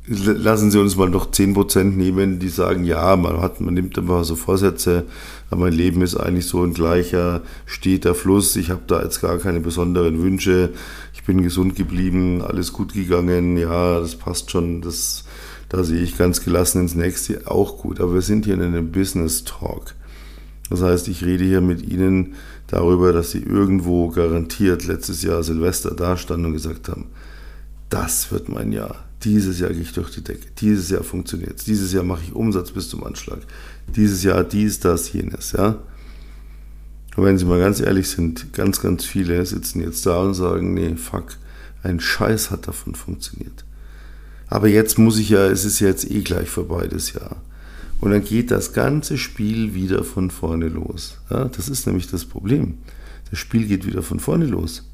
lassen 0.06 0.70
Sie 0.70 0.78
uns 0.78 0.96
mal 0.96 1.10
noch 1.10 1.30
10% 1.30 1.84
nehmen, 1.84 2.38
die 2.38 2.48
sagen, 2.48 2.84
ja, 2.84 3.16
man, 3.16 3.40
hat, 3.40 3.60
man 3.60 3.74
nimmt 3.74 3.98
immer 3.98 4.24
so 4.24 4.36
Vorsätze, 4.36 5.04
aber 5.50 5.62
mein 5.62 5.72
Leben 5.72 6.02
ist 6.02 6.16
eigentlich 6.16 6.46
so 6.46 6.62
ein 6.62 6.74
gleicher, 6.74 7.42
steter 7.64 8.14
Fluss, 8.14 8.54
ich 8.56 8.70
habe 8.70 8.82
da 8.86 9.02
jetzt 9.02 9.20
gar 9.20 9.38
keine 9.38 9.60
besonderen 9.60 10.22
Wünsche, 10.22 10.70
ich 11.12 11.24
bin 11.24 11.42
gesund 11.42 11.74
geblieben, 11.74 12.42
alles 12.42 12.72
gut 12.72 12.94
gegangen, 12.94 13.56
ja, 13.56 13.98
das 13.98 14.16
passt 14.16 14.50
schon, 14.50 14.80
das, 14.80 15.24
Da 15.68 15.82
sehe 15.82 16.02
ich 16.02 16.16
ganz 16.16 16.44
gelassen 16.44 16.82
ins 16.82 16.94
nächste 16.94 17.50
auch 17.50 17.78
gut. 17.78 18.00
Aber 18.00 18.14
wir 18.14 18.22
sind 18.22 18.44
hier 18.44 18.54
in 18.54 18.62
einem 18.62 18.92
Business 18.92 19.44
Talk. 19.44 19.94
Das 20.70 20.82
heißt, 20.82 21.08
ich 21.08 21.24
rede 21.24 21.44
hier 21.44 21.60
mit 21.60 21.82
Ihnen 21.82 22.34
darüber, 22.68 23.12
dass 23.12 23.32
Sie 23.32 23.42
irgendwo 23.42 24.10
garantiert 24.10 24.86
letztes 24.86 25.22
Jahr 25.22 25.42
Silvester 25.42 25.94
dastanden 25.94 26.46
und 26.46 26.52
gesagt 26.52 26.88
haben, 26.88 27.06
das 27.88 28.30
wird 28.32 28.48
mein 28.48 28.72
Jahr. 28.72 29.05
Dieses 29.24 29.58
Jahr 29.60 29.70
gehe 29.70 29.82
ich 29.82 29.92
durch 29.92 30.10
die 30.10 30.22
Decke. 30.22 30.46
Dieses 30.58 30.90
Jahr 30.90 31.02
funktioniert 31.02 31.58
es. 31.58 31.64
Dieses 31.64 31.92
Jahr 31.92 32.04
mache 32.04 32.22
ich 32.24 32.34
Umsatz 32.34 32.70
bis 32.70 32.88
zum 32.88 33.04
Anschlag. 33.04 33.40
Dieses 33.94 34.22
Jahr 34.22 34.44
dies, 34.44 34.80
das, 34.80 35.12
jenes. 35.12 35.52
Ja? 35.52 35.78
Und 37.16 37.24
wenn 37.24 37.38
Sie 37.38 37.46
mal 37.46 37.58
ganz 37.58 37.80
ehrlich 37.80 38.08
sind, 38.08 38.52
ganz, 38.52 38.80
ganz 38.80 39.04
viele 39.04 39.44
sitzen 39.46 39.80
jetzt 39.80 40.04
da 40.04 40.18
und 40.18 40.34
sagen, 40.34 40.74
nee, 40.74 40.94
fuck, 40.96 41.36
ein 41.82 41.98
Scheiß 41.98 42.50
hat 42.50 42.68
davon 42.68 42.94
funktioniert. 42.94 43.64
Aber 44.48 44.68
jetzt 44.68 44.98
muss 44.98 45.18
ich 45.18 45.30
ja, 45.30 45.46
es 45.46 45.64
ist 45.64 45.80
jetzt 45.80 46.10
eh 46.10 46.20
gleich 46.20 46.48
vorbei 46.48 46.86
das 46.86 47.12
Jahr. 47.14 47.36
Und 48.00 48.10
dann 48.10 48.22
geht 48.22 48.50
das 48.50 48.74
ganze 48.74 49.16
Spiel 49.16 49.74
wieder 49.74 50.04
von 50.04 50.30
vorne 50.30 50.68
los. 50.68 51.18
Ja, 51.30 51.46
das 51.46 51.68
ist 51.68 51.86
nämlich 51.86 52.08
das 52.08 52.26
Problem. 52.26 52.74
Das 53.30 53.38
Spiel 53.38 53.66
geht 53.66 53.86
wieder 53.86 54.02
von 54.02 54.20
vorne 54.20 54.44
los. 54.44 54.84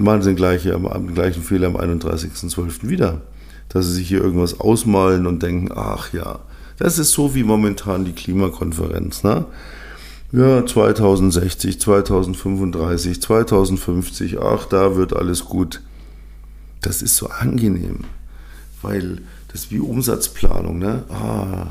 Sie 0.00 0.04
machen 0.04 0.22
den 0.22 0.34
gleichen, 0.34 0.82
den 0.82 1.14
gleichen 1.14 1.42
Fehler 1.42 1.66
am 1.66 1.76
31.12. 1.76 2.88
wieder. 2.88 3.20
Dass 3.68 3.84
sie 3.84 3.92
sich 3.92 4.08
hier 4.08 4.22
irgendwas 4.22 4.58
ausmalen 4.58 5.26
und 5.26 5.42
denken, 5.42 5.72
ach 5.76 6.14
ja, 6.14 6.38
das 6.78 6.98
ist 6.98 7.10
so 7.10 7.34
wie 7.34 7.44
momentan 7.44 8.06
die 8.06 8.14
Klimakonferenz. 8.14 9.24
Ne? 9.24 9.44
Ja, 10.32 10.64
2060, 10.64 11.78
2035, 11.78 13.20
2050, 13.20 14.40
ach, 14.40 14.64
da 14.64 14.96
wird 14.96 15.14
alles 15.14 15.44
gut. 15.44 15.82
Das 16.80 17.02
ist 17.02 17.16
so 17.16 17.28
angenehm, 17.28 18.04
weil 18.80 19.20
das 19.48 19.64
ist 19.64 19.70
wie 19.70 19.80
Umsatzplanung. 19.80 20.78
Ne? 20.78 21.04
Ah, 21.10 21.66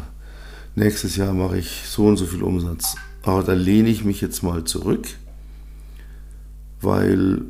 nächstes 0.76 1.16
Jahr 1.16 1.34
mache 1.34 1.58
ich 1.58 1.82
so 1.88 2.06
und 2.06 2.18
so 2.18 2.28
viel 2.28 2.44
Umsatz. 2.44 2.96
Aber 3.24 3.42
da 3.42 3.54
lehne 3.54 3.90
ich 3.90 4.06
mich 4.06 4.22
jetzt 4.22 4.44
mal 4.44 4.66
zurück, 4.66 5.08
weil 6.80 7.42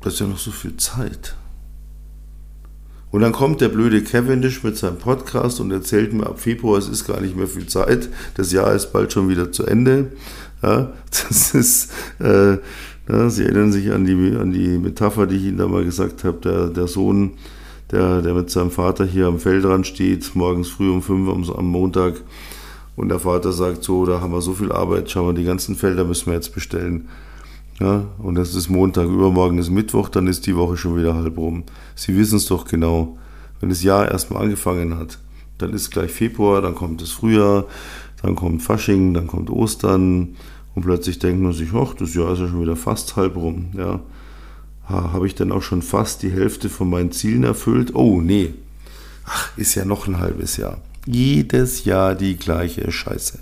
das 0.00 0.14
ist 0.14 0.20
ja 0.20 0.26
noch 0.26 0.38
so 0.38 0.50
viel 0.50 0.76
Zeit. 0.76 1.34
Und 3.10 3.22
dann 3.22 3.32
kommt 3.32 3.60
der 3.60 3.70
blöde 3.70 4.02
Cavendish 4.02 4.62
mit 4.62 4.76
seinem 4.76 4.98
Podcast 4.98 5.60
und 5.60 5.70
erzählt 5.70 6.12
mir 6.12 6.26
ab 6.26 6.40
Februar, 6.40 6.78
es 6.78 6.88
ist 6.88 7.06
gar 7.06 7.20
nicht 7.20 7.36
mehr 7.36 7.46
viel 7.46 7.66
Zeit, 7.66 8.10
das 8.34 8.52
Jahr 8.52 8.74
ist 8.74 8.92
bald 8.92 9.12
schon 9.12 9.28
wieder 9.28 9.50
zu 9.50 9.64
Ende. 9.64 10.12
Ja, 10.62 10.92
das 11.10 11.54
ist, 11.54 11.92
äh, 12.20 12.58
ja, 13.08 13.30
Sie 13.30 13.44
erinnern 13.44 13.72
sich 13.72 13.90
an 13.90 14.04
die, 14.04 14.36
an 14.36 14.52
die 14.52 14.78
Metapher, 14.78 15.26
die 15.26 15.36
ich 15.36 15.44
Ihnen 15.44 15.58
da 15.58 15.66
mal 15.66 15.84
gesagt 15.84 16.24
habe, 16.24 16.38
der, 16.42 16.68
der 16.68 16.86
Sohn, 16.86 17.38
der, 17.90 18.20
der 18.20 18.34
mit 18.34 18.50
seinem 18.50 18.70
Vater 18.70 19.06
hier 19.06 19.26
am 19.26 19.38
Feldrand 19.38 19.86
steht, 19.86 20.34
morgens 20.34 20.68
früh 20.68 20.90
um 20.90 21.00
fünf 21.00 21.30
am, 21.30 21.50
am 21.50 21.66
Montag 21.66 22.20
und 22.96 23.08
der 23.08 23.20
Vater 23.20 23.52
sagt 23.52 23.84
so, 23.84 24.04
da 24.04 24.20
haben 24.20 24.32
wir 24.32 24.42
so 24.42 24.52
viel 24.52 24.72
Arbeit, 24.72 25.10
schauen 25.10 25.28
wir, 25.28 25.40
die 25.40 25.46
ganzen 25.46 25.76
Felder 25.76 26.04
müssen 26.04 26.26
wir 26.26 26.34
jetzt 26.34 26.54
bestellen. 26.54 27.08
Ja, 27.80 28.06
und 28.18 28.34
das 28.34 28.54
ist 28.54 28.68
Montag, 28.68 29.06
übermorgen 29.06 29.58
ist 29.58 29.70
Mittwoch, 29.70 30.08
dann 30.08 30.26
ist 30.26 30.46
die 30.46 30.56
Woche 30.56 30.76
schon 30.76 30.96
wieder 30.96 31.14
halb 31.14 31.38
rum. 31.38 31.62
Sie 31.94 32.16
wissen 32.16 32.36
es 32.36 32.46
doch 32.46 32.64
genau. 32.64 33.16
Wenn 33.60 33.68
das 33.68 33.82
Jahr 33.82 34.10
erstmal 34.10 34.42
angefangen 34.42 34.98
hat, 34.98 35.18
dann 35.58 35.72
ist 35.72 35.90
gleich 35.90 36.10
Februar, 36.10 36.60
dann 36.60 36.74
kommt 36.74 37.02
das 37.02 37.10
Frühjahr, 37.10 37.66
dann 38.22 38.34
kommt 38.34 38.62
Fasching, 38.62 39.14
dann 39.14 39.28
kommt 39.28 39.48
Ostern 39.48 40.36
und 40.74 40.82
plötzlich 40.82 41.20
denkt 41.20 41.40
man 41.40 41.52
sich, 41.52 41.68
ach, 41.72 41.94
das 41.94 42.14
Jahr 42.14 42.32
ist 42.32 42.40
ja 42.40 42.48
schon 42.48 42.62
wieder 42.62 42.76
fast 42.76 43.14
halb 43.14 43.36
rum. 43.36 43.66
Ja. 43.76 44.00
Habe 44.84 45.26
ich 45.26 45.34
dann 45.34 45.52
auch 45.52 45.62
schon 45.62 45.82
fast 45.82 46.22
die 46.22 46.30
Hälfte 46.30 46.68
von 46.68 46.88
meinen 46.88 47.12
Zielen 47.12 47.44
erfüllt? 47.44 47.94
Oh, 47.94 48.20
nee. 48.20 48.54
Ach, 49.24 49.56
ist 49.56 49.74
ja 49.74 49.84
noch 49.84 50.08
ein 50.08 50.18
halbes 50.18 50.56
Jahr. 50.56 50.78
Jedes 51.04 51.84
Jahr 51.84 52.14
die 52.14 52.36
gleiche 52.36 52.90
Scheiße. 52.90 53.38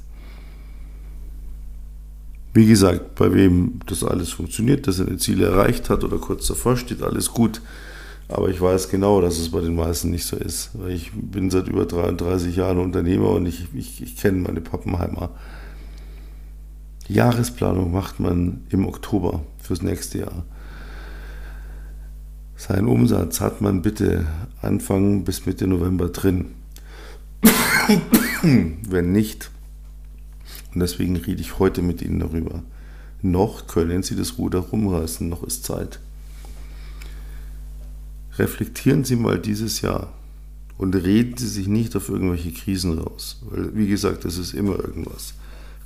Wie 2.56 2.64
gesagt, 2.64 3.16
bei 3.16 3.34
wem 3.34 3.80
das 3.84 4.02
alles 4.02 4.30
funktioniert, 4.30 4.86
dass 4.86 4.98
er 4.98 5.04
seine 5.04 5.18
Ziele 5.18 5.44
erreicht 5.44 5.90
hat 5.90 6.04
oder 6.04 6.16
kurz 6.16 6.46
davor 6.46 6.78
steht, 6.78 7.02
alles 7.02 7.30
gut. 7.30 7.60
Aber 8.28 8.48
ich 8.48 8.58
weiß 8.58 8.88
genau, 8.88 9.20
dass 9.20 9.38
es 9.38 9.50
bei 9.50 9.60
den 9.60 9.74
meisten 9.74 10.10
nicht 10.10 10.24
so 10.24 10.38
ist. 10.38 10.70
Ich 10.88 11.12
bin 11.12 11.50
seit 11.50 11.68
über 11.68 11.84
33 11.84 12.56
Jahren 12.56 12.78
Unternehmer 12.78 13.28
und 13.32 13.44
ich, 13.44 13.66
ich, 13.74 14.02
ich 14.02 14.16
kenne 14.16 14.38
meine 14.38 14.62
Pappenheimer. 14.62 15.32
Die 17.06 17.12
Jahresplanung 17.12 17.92
macht 17.92 18.20
man 18.20 18.62
im 18.70 18.86
Oktober 18.86 19.42
fürs 19.58 19.82
nächste 19.82 20.20
Jahr. 20.20 20.46
Seinen 22.56 22.88
Umsatz 22.88 23.42
hat 23.42 23.60
man 23.60 23.82
bitte 23.82 24.24
Anfang 24.62 25.24
bis 25.24 25.44
Mitte 25.44 25.66
November 25.66 26.08
drin. 26.08 26.54
Wenn 28.42 29.12
nicht, 29.12 29.50
und 30.76 30.80
deswegen 30.80 31.16
rede 31.16 31.40
ich 31.40 31.58
heute 31.58 31.80
mit 31.80 32.02
Ihnen 32.02 32.20
darüber, 32.20 32.62
noch 33.22 33.66
können 33.66 34.02
Sie 34.02 34.14
das 34.14 34.36
Ruder 34.36 34.58
rumreißen, 34.58 35.26
noch 35.26 35.42
ist 35.42 35.64
Zeit. 35.64 36.00
Reflektieren 38.36 39.02
Sie 39.02 39.16
mal 39.16 39.38
dieses 39.38 39.80
Jahr 39.80 40.12
und 40.76 40.94
reden 40.94 41.34
Sie 41.38 41.48
sich 41.48 41.66
nicht 41.66 41.96
auf 41.96 42.10
irgendwelche 42.10 42.52
Krisen 42.52 42.98
raus, 42.98 43.40
weil 43.48 43.74
wie 43.74 43.88
gesagt, 43.88 44.26
es 44.26 44.36
ist 44.36 44.52
immer 44.52 44.78
irgendwas. 44.78 45.32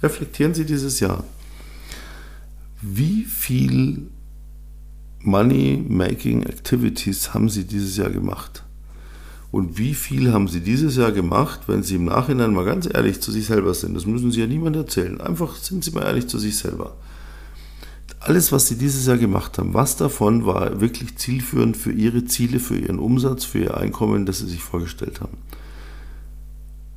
Reflektieren 0.03 0.55
Sie 0.55 0.65
dieses 0.65 0.99
Jahr. 0.99 1.23
Wie 2.83 3.23
viel 3.23 4.09
Money-Making 5.21 6.43
Activities 6.43 7.33
haben 7.33 7.49
Sie 7.49 7.63
dieses 7.63 7.97
Jahr 7.97 8.11
gemacht? 8.11 8.65
Und 9.51 9.79
wie 9.79 9.95
viel 9.95 10.33
haben 10.33 10.47
Sie 10.47 10.61
dieses 10.61 10.97
Jahr 10.97 11.11
gemacht, 11.11 11.63
wenn 11.67 11.83
Sie 11.83 11.97
im 11.97 12.05
Nachhinein 12.05 12.55
mal 12.55 12.65
ganz 12.65 12.89
ehrlich 12.93 13.21
zu 13.21 13.33
sich 13.33 13.47
selber 13.47 13.75
sind? 13.75 13.95
Das 13.95 14.07
müssen 14.07 14.31
Sie 14.31 14.41
ja 14.41 14.47
niemand 14.47 14.77
erzählen. 14.77 15.21
Einfach 15.21 15.57
sind 15.57 15.85
Sie 15.85 15.91
mal 15.91 16.05
ehrlich 16.05 16.29
zu 16.29 16.39
sich 16.39 16.57
selber. 16.57 16.97
Alles, 18.21 18.53
was 18.53 18.69
Sie 18.69 18.77
dieses 18.77 19.07
Jahr 19.07 19.19
gemacht 19.19 19.59
haben, 19.59 19.75
was 19.75 19.97
davon 19.97 20.47
war 20.47 20.81
wirklich 20.81 21.17
zielführend 21.17 21.77
für 21.77 21.91
Ihre 21.91 22.27
Ziele, 22.27 22.61
für 22.61 22.77
Ihren 22.77 22.99
Umsatz, 22.99 23.45
für 23.45 23.59
Ihr 23.59 23.77
Einkommen, 23.77 24.25
das 24.25 24.39
Sie 24.39 24.47
sich 24.47 24.63
vorgestellt 24.63 25.21
haben? 25.21 25.39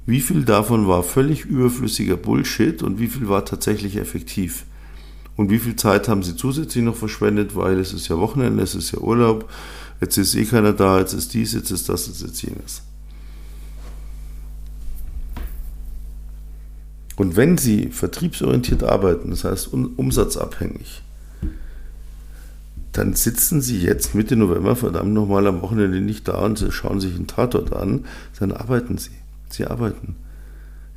Wie 0.05 0.19
viel 0.19 0.43
davon 0.43 0.87
war 0.87 1.01
völlig 1.01 1.45
überflüssiger 1.45 2.17
Bullshit 2.17 2.83
und 2.83 2.99
wie 2.99 3.07
viel 3.07 3.29
war 3.29 3.45
tatsächlich 3.45 3.95
effektiv? 3.95 4.65
Und 5.35 5.49
wie 5.49 5.59
viel 5.59 5.75
Zeit 5.75 6.07
haben 6.07 6.23
Sie 6.23 6.35
zusätzlich 6.35 6.83
noch 6.83 6.95
verschwendet, 6.95 7.55
weil 7.55 7.79
es 7.79 7.93
ist 7.93 8.07
ja 8.07 8.17
Wochenende, 8.17 8.61
es 8.63 8.75
ist 8.75 8.91
ja 8.91 8.99
Urlaub, 8.99 9.49
jetzt 9.99 10.17
ist 10.17 10.35
eh 10.35 10.45
keiner 10.45 10.73
da, 10.73 10.99
jetzt 10.99 11.13
ist 11.13 11.33
dies, 11.33 11.53
jetzt 11.53 11.71
ist 11.71 11.89
das, 11.89 12.07
jetzt 12.07 12.21
ist 12.21 12.41
jenes. 12.41 12.83
Und 17.15 17.35
wenn 17.35 17.57
Sie 17.57 17.89
vertriebsorientiert 17.89 18.83
arbeiten, 18.83 19.29
das 19.29 19.43
heißt 19.43 19.73
umsatzabhängig, 19.73 21.03
dann 22.91 23.13
sitzen 23.13 23.61
Sie 23.61 23.79
jetzt 23.79 24.13
Mitte 24.13 24.35
November 24.35 24.75
verdammt 24.75 25.13
nochmal 25.13 25.47
am 25.47 25.61
Wochenende 25.61 25.99
nicht 25.99 26.27
da 26.27 26.45
und 26.45 26.63
schauen 26.69 26.99
sich 26.99 27.15
einen 27.15 27.27
Tatort 27.27 27.73
an, 27.73 28.05
dann 28.39 28.51
arbeiten 28.51 28.97
Sie. 28.97 29.11
Sie 29.49 29.65
arbeiten. 29.65 30.15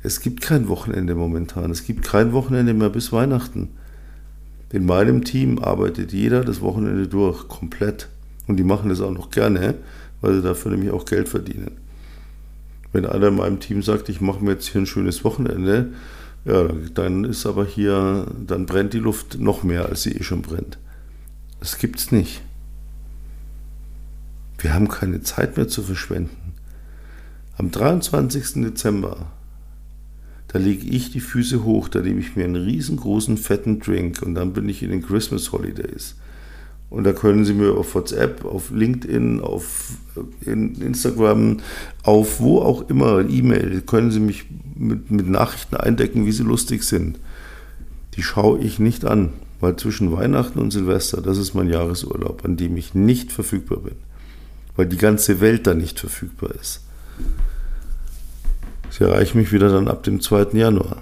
Es 0.03 0.21
gibt 0.21 0.41
kein 0.41 0.67
Wochenende 0.67 1.15
momentan. 1.15 1.71
Es 1.71 1.83
gibt 1.83 2.03
kein 2.03 2.33
Wochenende 2.33 2.73
mehr 2.73 2.89
bis 2.89 3.11
Weihnachten. 3.11 3.69
In 4.69 4.85
meinem 4.85 5.23
Team 5.23 5.59
arbeitet 5.59 6.11
jeder 6.11 6.43
das 6.43 6.61
Wochenende 6.61 7.07
durch, 7.07 7.47
komplett. 7.47 8.09
Und 8.47 8.57
die 8.57 8.63
machen 8.63 8.89
das 8.89 9.01
auch 9.01 9.11
noch 9.11 9.29
gerne, 9.29 9.75
weil 10.21 10.35
sie 10.35 10.41
dafür 10.41 10.71
nämlich 10.71 10.91
auch 10.91 11.05
Geld 11.05 11.29
verdienen. 11.29 11.77
Wenn 12.91 13.05
einer 13.05 13.27
in 13.27 13.35
meinem 13.35 13.59
Team 13.59 13.81
sagt, 13.81 14.09
ich 14.09 14.21
mache 14.21 14.43
mir 14.43 14.51
jetzt 14.51 14.67
hier 14.67 14.81
ein 14.81 14.85
schönes 14.85 15.23
Wochenende, 15.23 15.93
ja, 16.45 16.67
dann 16.93 17.25
ist 17.25 17.45
aber 17.45 17.65
hier, 17.65 18.27
dann 18.45 18.65
brennt 18.65 18.93
die 18.93 18.99
Luft 18.99 19.39
noch 19.39 19.63
mehr, 19.63 19.87
als 19.87 20.03
sie 20.03 20.13
eh 20.13 20.23
schon 20.23 20.41
brennt. 20.41 20.77
Das 21.59 21.77
gibt's 21.77 22.11
nicht. 22.11 22.41
Wir 24.59 24.73
haben 24.73 24.87
keine 24.87 25.21
Zeit 25.21 25.57
mehr 25.57 25.67
zu 25.67 25.83
verschwenden. 25.83 26.53
Am 27.57 27.71
23. 27.71 28.63
Dezember, 28.63 29.27
da 30.47 30.59
lege 30.59 30.87
ich 30.87 31.11
die 31.11 31.19
Füße 31.19 31.63
hoch, 31.63 31.89
da 31.89 31.99
nehme 31.99 32.19
ich 32.19 32.35
mir 32.35 32.45
einen 32.45 32.55
riesengroßen 32.55 33.37
fetten 33.37 33.79
Drink 33.79 34.21
und 34.21 34.35
dann 34.35 34.53
bin 34.53 34.69
ich 34.69 34.81
in 34.81 34.91
den 34.91 35.05
Christmas 35.05 35.51
Holidays. 35.51 36.15
Und 36.89 37.03
da 37.03 37.11
können 37.11 37.43
Sie 37.43 37.53
mir 37.53 37.73
auf 37.73 37.95
WhatsApp, 37.95 38.45
auf 38.45 38.71
LinkedIn, 38.71 39.41
auf 39.41 39.97
Instagram, 40.45 41.57
auf 42.03 42.39
wo 42.39 42.59
auch 42.59 42.89
immer, 42.89 43.27
E-Mail, 43.27 43.81
können 43.81 44.09
Sie 44.09 44.21
mich 44.21 44.45
mit, 44.75 45.11
mit 45.11 45.27
Nachrichten 45.27 45.75
eindecken, 45.75 46.25
wie 46.25 46.31
sie 46.31 46.43
lustig 46.43 46.83
sind. 46.83 47.19
Die 48.15 48.23
schaue 48.23 48.59
ich 48.59 48.79
nicht 48.79 49.05
an, 49.05 49.33
weil 49.59 49.75
zwischen 49.75 50.11
Weihnachten 50.11 50.59
und 50.59 50.71
Silvester, 50.71 51.21
das 51.21 51.37
ist 51.37 51.53
mein 51.53 51.69
Jahresurlaub, 51.69 52.45
an 52.45 52.57
dem 52.57 52.77
ich 52.77 52.93
nicht 52.93 53.31
verfügbar 53.31 53.79
bin. 53.79 53.95
Weil 54.75 54.85
die 54.85 54.97
ganze 54.97 55.41
Welt 55.41 55.67
da 55.67 55.73
nicht 55.73 55.99
verfügbar 55.99 56.51
ist. 56.59 56.81
Sie 58.89 59.03
erreichen 59.03 59.37
mich 59.37 59.51
wieder 59.51 59.69
dann 59.69 59.87
ab 59.87 60.03
dem 60.03 60.21
2. 60.21 60.47
Januar. 60.53 60.97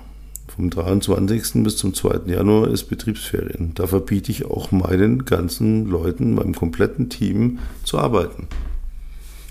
Vom 0.47 0.69
23. 0.69 1.63
bis 1.63 1.77
zum 1.77 1.93
2. 1.93 2.31
Januar 2.31 2.69
ist 2.69 2.85
Betriebsferien. 2.85 3.73
Da 3.75 3.87
verbiete 3.87 4.31
ich 4.31 4.45
auch 4.45 4.71
meinen 4.71 5.25
ganzen 5.25 5.85
Leuten, 5.85 6.33
meinem 6.33 6.55
kompletten 6.55 7.09
Team 7.09 7.59
zu 7.83 7.99
arbeiten. 7.99 8.47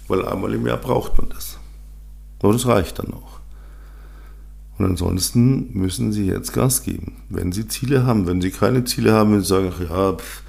Weil 0.08 0.24
einmal 0.24 0.54
im 0.54 0.66
Jahr 0.66 0.78
braucht 0.78 1.18
man 1.18 1.28
das. 1.30 1.58
Aber 2.40 2.52
das 2.52 2.66
reicht 2.66 2.98
dann 2.98 3.12
auch. 3.12 3.40
Und 4.78 4.86
ansonsten 4.86 5.72
müssen 5.72 6.12
Sie 6.12 6.26
jetzt 6.26 6.52
Gas 6.52 6.82
geben. 6.82 7.22
Wenn 7.28 7.52
Sie 7.52 7.68
Ziele 7.68 8.04
haben, 8.04 8.26
wenn 8.26 8.40
Sie 8.40 8.50
keine 8.50 8.84
Ziele 8.84 9.12
haben 9.12 9.34
und 9.34 9.42
sagen, 9.42 9.72
ach 9.74 9.80
ja, 9.80 10.12
pff, 10.14 10.42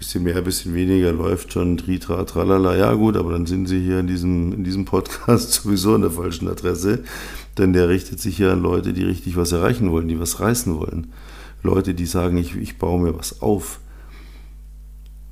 bisschen 0.00 0.22
mehr, 0.24 0.40
bisschen 0.40 0.74
weniger 0.74 1.12
läuft 1.12 1.52
schon, 1.52 1.76
tritra, 1.76 2.24
tralala, 2.24 2.74
ja 2.74 2.94
gut, 2.94 3.18
aber 3.18 3.32
dann 3.32 3.44
sind 3.44 3.66
Sie 3.66 3.80
hier 3.80 4.00
in 4.00 4.06
diesem, 4.06 4.50
in 4.54 4.64
diesem 4.64 4.86
Podcast 4.86 5.52
sowieso 5.62 5.94
an 5.94 6.00
der 6.00 6.10
falschen 6.10 6.48
Adresse, 6.48 7.04
denn 7.58 7.74
der 7.74 7.90
richtet 7.90 8.18
sich 8.18 8.38
ja 8.38 8.50
an 8.50 8.62
Leute, 8.62 8.94
die 8.94 9.04
richtig 9.04 9.36
was 9.36 9.52
erreichen 9.52 9.90
wollen, 9.90 10.08
die 10.08 10.18
was 10.18 10.40
reißen 10.40 10.74
wollen. 10.74 11.12
Leute, 11.62 11.92
die 11.92 12.06
sagen, 12.06 12.38
ich, 12.38 12.56
ich 12.56 12.78
baue 12.78 12.98
mir 12.98 13.18
was 13.18 13.42
auf. 13.42 13.80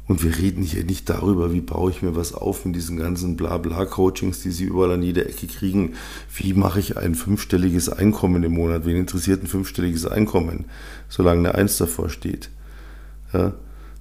Und 0.07 0.22
wir 0.22 0.37
reden 0.37 0.62
hier 0.62 0.85
nicht 0.85 1.09
darüber, 1.09 1.52
wie 1.52 1.62
baue 1.62 1.90
ich 1.90 2.02
mir 2.02 2.14
was 2.14 2.35
auf 2.35 2.66
in 2.66 2.74
diesen 2.74 2.98
ganzen 2.98 3.37
Blabla-Coachings, 3.37 4.42
die 4.42 4.50
Sie 4.50 4.64
überall 4.64 4.92
an 4.92 5.02
jeder 5.02 5.26
Ecke 5.26 5.46
kriegen. 5.46 5.94
Wie 6.35 6.52
mache 6.52 6.81
ich 6.81 6.98
ein 6.98 7.14
fünfstelliges 7.14 7.88
Einkommen 7.88 8.42
im 8.42 8.52
Monat? 8.52 8.85
Wen 8.85 8.96
interessiert 8.96 9.42
ein 9.42 9.46
fünfstelliges 9.46 10.07
Einkommen, 10.07 10.66
solange 11.09 11.48
eine 11.48 11.54
Eins 11.54 11.78
davor 11.78 12.11
steht? 12.11 12.50
Ja, 13.33 13.54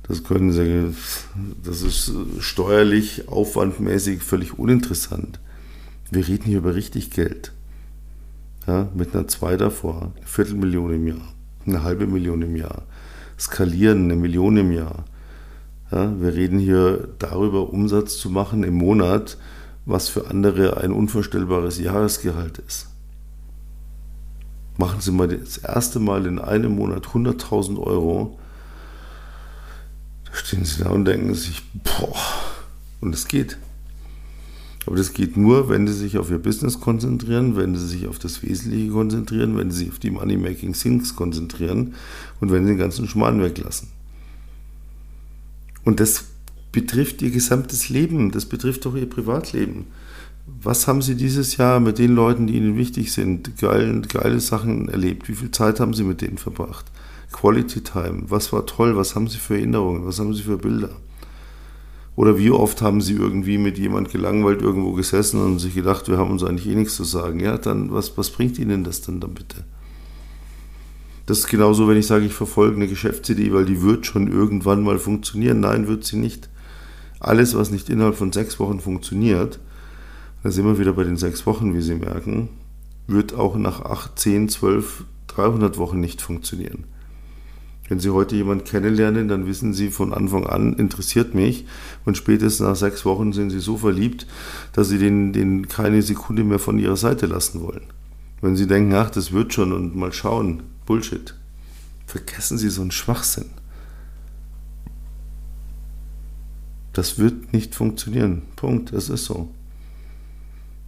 das 0.08 0.24
können 0.24 0.52
Sie, 0.52 0.94
das 1.64 1.82
ist 1.82 2.12
steuerlich, 2.40 3.28
aufwandmäßig 3.28 4.24
völlig 4.24 4.58
uninteressant. 4.58 5.40
Wir 6.12 6.28
reden 6.28 6.46
hier 6.46 6.60
über 6.60 6.76
richtig 6.76 7.12
Geld. 7.12 7.52
Ja, 8.66 8.90
mit 8.94 9.14
einer 9.14 9.28
Zwei 9.28 9.56
davor, 9.58 10.14
eine 10.18 10.26
Viertelmillion 10.26 10.94
im 10.94 11.08
Jahr, 11.08 11.34
eine 11.66 11.84
halbe 11.84 12.06
Million 12.06 12.42
im 12.42 12.56
Jahr, 12.56 12.84
skalieren, 13.40 14.06
eine 14.06 14.16
Million 14.16 14.58
im 14.58 14.72
Jahr 14.72 15.06
ja, 15.92 16.20
wir 16.20 16.34
reden 16.34 16.60
hier 16.60 17.08
darüber, 17.20 17.72
Umsatz 17.72 18.18
zu 18.18 18.30
machen 18.30 18.64
im 18.64 18.76
Monat, 18.76 19.38
was 19.86 20.10
für 20.10 20.30
andere 20.30 20.78
ein 20.78 20.92
unvorstellbares 20.92 21.80
Jahresgehalt 21.80 22.58
ist. 22.60 22.88
Machen 24.78 25.00
Sie 25.00 25.12
mal 25.12 25.30
das 25.30 25.58
erste 25.58 26.00
Mal 26.00 26.26
in 26.26 26.40
einem 26.40 26.76
Monat 26.76 27.08
100.000 27.08 27.80
Euro. 27.80 28.38
Stehen 30.38 30.66
Sie 30.66 30.84
da 30.84 30.90
und 30.92 31.06
denken 31.06 31.34
sich, 31.34 31.64
boah, 31.74 32.16
und 33.02 33.14
es 33.14 33.28
geht. 33.28 33.58
Aber 34.86 34.96
das 34.96 35.14
geht 35.14 35.36
nur, 35.36 35.68
wenn 35.68 35.88
Sie 35.88 35.94
sich 35.94 36.18
auf 36.18 36.30
Ihr 36.30 36.38
Business 36.38 36.80
konzentrieren, 36.80 37.58
wenn 37.58 37.76
Sie 37.76 37.86
sich 37.86 38.08
auf 38.08 38.20
das 38.20 38.44
Wesentliche 38.44 38.90
konzentrieren, 38.90 39.58
wenn 39.58 39.72
Sie 39.72 39.80
sich 39.80 39.90
auf 39.90 40.00
die 40.00 40.12
Money-Making 40.12 40.74
Things 40.74 41.16
konzentrieren 41.16 41.96
und 42.40 42.52
wenn 42.52 42.64
Sie 42.64 42.72
den 42.72 42.78
ganzen 42.78 43.08
Schmarrn 43.08 43.42
weglassen. 43.42 43.90
Und 45.84 46.00
das 46.00 46.26
betrifft 46.72 47.22
ihr 47.22 47.32
gesamtes 47.32 47.90
Leben, 47.90 48.32
das 48.32 48.46
betrifft 48.46 48.86
auch 48.86 48.96
ihr 48.96 49.10
Privatleben. 49.10 49.88
Was 50.46 50.88
haben 50.88 51.02
Sie 51.02 51.16
dieses 51.16 51.58
Jahr 51.58 51.80
mit 51.80 51.98
den 51.98 52.14
Leuten, 52.14 52.48
die 52.48 52.56
Ihnen 52.56 52.78
wichtig 52.78 53.12
sind, 53.12 53.58
geile, 53.58 54.02
geile 54.02 54.40
Sachen 54.40 54.88
erlebt? 54.88 55.28
Wie 55.28 55.36
viel 55.36 55.52
Zeit 55.52 55.80
haben 55.80 55.94
Sie 55.94 56.04
mit 56.04 56.22
denen 56.22 56.38
verbracht? 56.38 56.86
Quality 57.32 57.82
Time, 57.82 58.24
was 58.28 58.54
war 58.54 58.66
toll? 58.66 58.96
Was 58.96 59.16
haben 59.16 59.28
Sie 59.28 59.38
für 59.38 59.56
Erinnerungen? 59.56 60.06
Was 60.06 60.20
haben 60.20 60.34
Sie 60.34 60.44
für 60.44 60.58
Bilder? 60.58 60.92
Oder 62.16 62.38
wie 62.38 62.50
oft 62.50 62.82
haben 62.82 63.02
Sie 63.02 63.14
irgendwie 63.14 63.58
mit 63.58 63.78
jemand 63.78 64.10
gelangweilt 64.10 64.62
irgendwo 64.62 64.94
gesessen 64.94 65.40
und 65.40 65.60
sich 65.60 65.76
gedacht, 65.76 66.08
wir 66.08 66.18
haben 66.18 66.32
uns 66.32 66.44
eigentlich 66.44 66.68
eh 66.68 66.76
nichts 66.76 66.96
zu 66.96 67.04
sagen? 67.04 67.40
Ja, 67.40 67.58
dann, 67.58 67.92
was, 67.94 68.18
was 68.18 68.32
bringt 68.32 68.58
Ihnen 68.58 68.84
das 68.84 69.02
denn 69.02 69.20
dann 69.20 69.34
bitte? 69.34 69.66
Das 71.28 71.40
ist 71.40 71.48
genauso, 71.48 71.90
wenn 71.90 71.98
ich 71.98 72.08
sage, 72.08 72.26
ich 72.26 72.34
verfolge 72.34 72.78
eine 72.78 72.88
Geschäftsidee, 72.88 73.52
weil 73.52 73.66
die 73.66 73.82
wird 73.82 74.06
schon 74.06 74.32
irgendwann 74.32 74.82
mal 74.82 74.98
funktionieren. 74.98 75.60
Nein, 75.60 75.88
wird 75.88 76.06
sie 76.06 76.16
nicht. 76.16 76.50
Alles, 77.20 77.54
was 77.54 77.70
nicht 77.70 77.90
innerhalb 77.90 78.16
von 78.16 78.32
sechs 78.32 78.60
Wochen 78.60 78.80
funktioniert, 78.80 79.60
da 80.42 80.52
sind 80.52 80.66
wir 80.66 80.80
wieder 80.80 80.94
bei 80.94 81.04
den 81.04 81.18
sechs 81.18 81.46
Wochen, 81.46 81.74
wie 81.76 81.82
Sie 81.82 81.96
merken, 81.96 82.48
wird 83.08 83.34
auch 83.34 83.58
nach 83.58 83.82
acht, 83.82 84.18
zehn, 84.18 84.48
zwölf, 84.48 85.04
300 85.28 85.78
Wochen 85.78 86.00
nicht 86.00 86.22
funktionieren. 86.22 86.86
Wenn 87.88 88.00
Sie 88.00 88.10
heute 88.10 88.36
jemanden 88.36 88.66
kennenlernen, 88.66 89.28
dann 89.28 89.48
wissen 89.48 89.74
Sie 89.74 89.90
von 89.90 90.14
Anfang 90.14 90.46
an, 90.46 90.74
interessiert 90.74 91.34
mich. 91.34 91.66
Und 92.06 92.18
spätestens 92.18 92.68
nach 92.68 92.76
sechs 92.76 93.06
Wochen 93.06 93.32
sind 93.34 93.50
Sie 93.50 93.60
so 93.60 93.78
verliebt, 93.78 94.28
dass 94.74 94.90
Sie 94.90 94.98
den, 94.98 95.34
den 95.34 95.68
keine 95.68 96.02
Sekunde 96.02 96.44
mehr 96.44 96.60
von 96.60 96.80
Ihrer 96.80 96.98
Seite 96.98 97.28
lassen 97.28 97.62
wollen. 97.62 97.84
Wenn 98.42 98.56
Sie 98.56 98.68
denken, 98.68 98.94
ach, 98.94 99.10
das 99.10 99.32
wird 99.32 99.54
schon 99.54 99.72
und 99.72 99.96
mal 99.96 100.12
schauen, 100.14 100.64
Bullshit. 100.86 101.36
Vergessen 102.06 102.58
Sie 102.58 102.70
so 102.70 102.82
einen 102.82 102.92
Schwachsinn. 102.92 103.50
Das 106.94 107.20
wird 107.20 107.54
nicht 107.54 107.76
funktionieren. 107.76 108.42
Punkt. 108.56 108.92
Das 108.92 109.10
ist 109.10 109.26
so. 109.26 109.50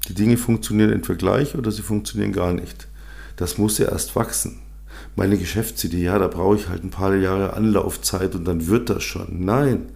Die 0.08 0.16
Dinge 0.16 0.38
funktionieren 0.38 0.92
entweder 0.92 1.18
gleich 1.18 1.56
oder 1.56 1.72
sie 1.72 1.84
funktionieren 1.84 2.32
gar 2.32 2.52
nicht. 2.52 2.88
Das 3.36 3.60
muss 3.60 3.78
ja 3.78 3.90
erst 3.90 4.16
wachsen. 4.16 4.60
Meine 5.16 5.38
Geschäftsidee, 5.38 6.04
ja, 6.04 6.18
da 6.18 6.28
brauche 6.28 6.56
ich 6.56 6.70
halt 6.70 6.84
ein 6.84 6.92
paar 6.92 7.16
Jahre 7.16 7.54
Anlaufzeit 7.54 8.36
und 8.36 8.46
dann 8.46 8.68
wird 8.68 8.90
das 8.90 9.04
schon. 9.04 9.44
Nein. 9.46 9.88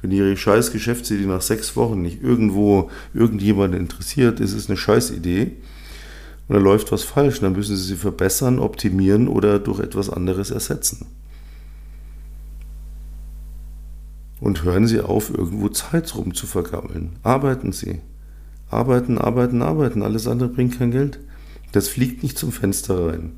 Wenn 0.00 0.10
Ihre 0.12 0.36
scheiß 0.36 0.72
Geschäftsidee 0.72 1.26
nach 1.26 1.42
sechs 1.42 1.76
Wochen 1.76 2.00
nicht 2.00 2.22
irgendwo 2.22 2.90
irgendjemanden 3.12 3.78
interessiert, 3.78 4.40
ist 4.40 4.54
es 4.54 4.68
eine 4.68 4.78
Scheißidee 4.78 5.52
und 6.50 6.56
da 6.56 6.62
läuft 6.62 6.90
was 6.90 7.04
falsch. 7.04 7.38
dann 7.38 7.52
müssen 7.52 7.76
Sie 7.76 7.84
sie 7.84 7.96
verbessern, 7.96 8.58
optimieren 8.58 9.28
oder 9.28 9.60
durch 9.60 9.78
etwas 9.78 10.10
anderes 10.10 10.50
ersetzen. 10.50 11.06
Und 14.40 14.64
hören 14.64 14.88
Sie 14.88 15.00
auf, 15.00 15.30
irgendwo 15.30 15.68
Zeit 15.68 16.12
rum 16.16 16.34
zu 16.34 16.48
vergammeln. 16.48 17.12
Arbeiten 17.22 17.70
Sie. 17.70 18.00
Arbeiten, 18.68 19.16
arbeiten, 19.16 19.62
arbeiten. 19.62 20.02
Alles 20.02 20.26
andere 20.26 20.48
bringt 20.48 20.76
kein 20.76 20.90
Geld. 20.90 21.20
Das 21.70 21.86
fliegt 21.86 22.24
nicht 22.24 22.36
zum 22.36 22.50
Fenster 22.50 23.06
rein. 23.06 23.34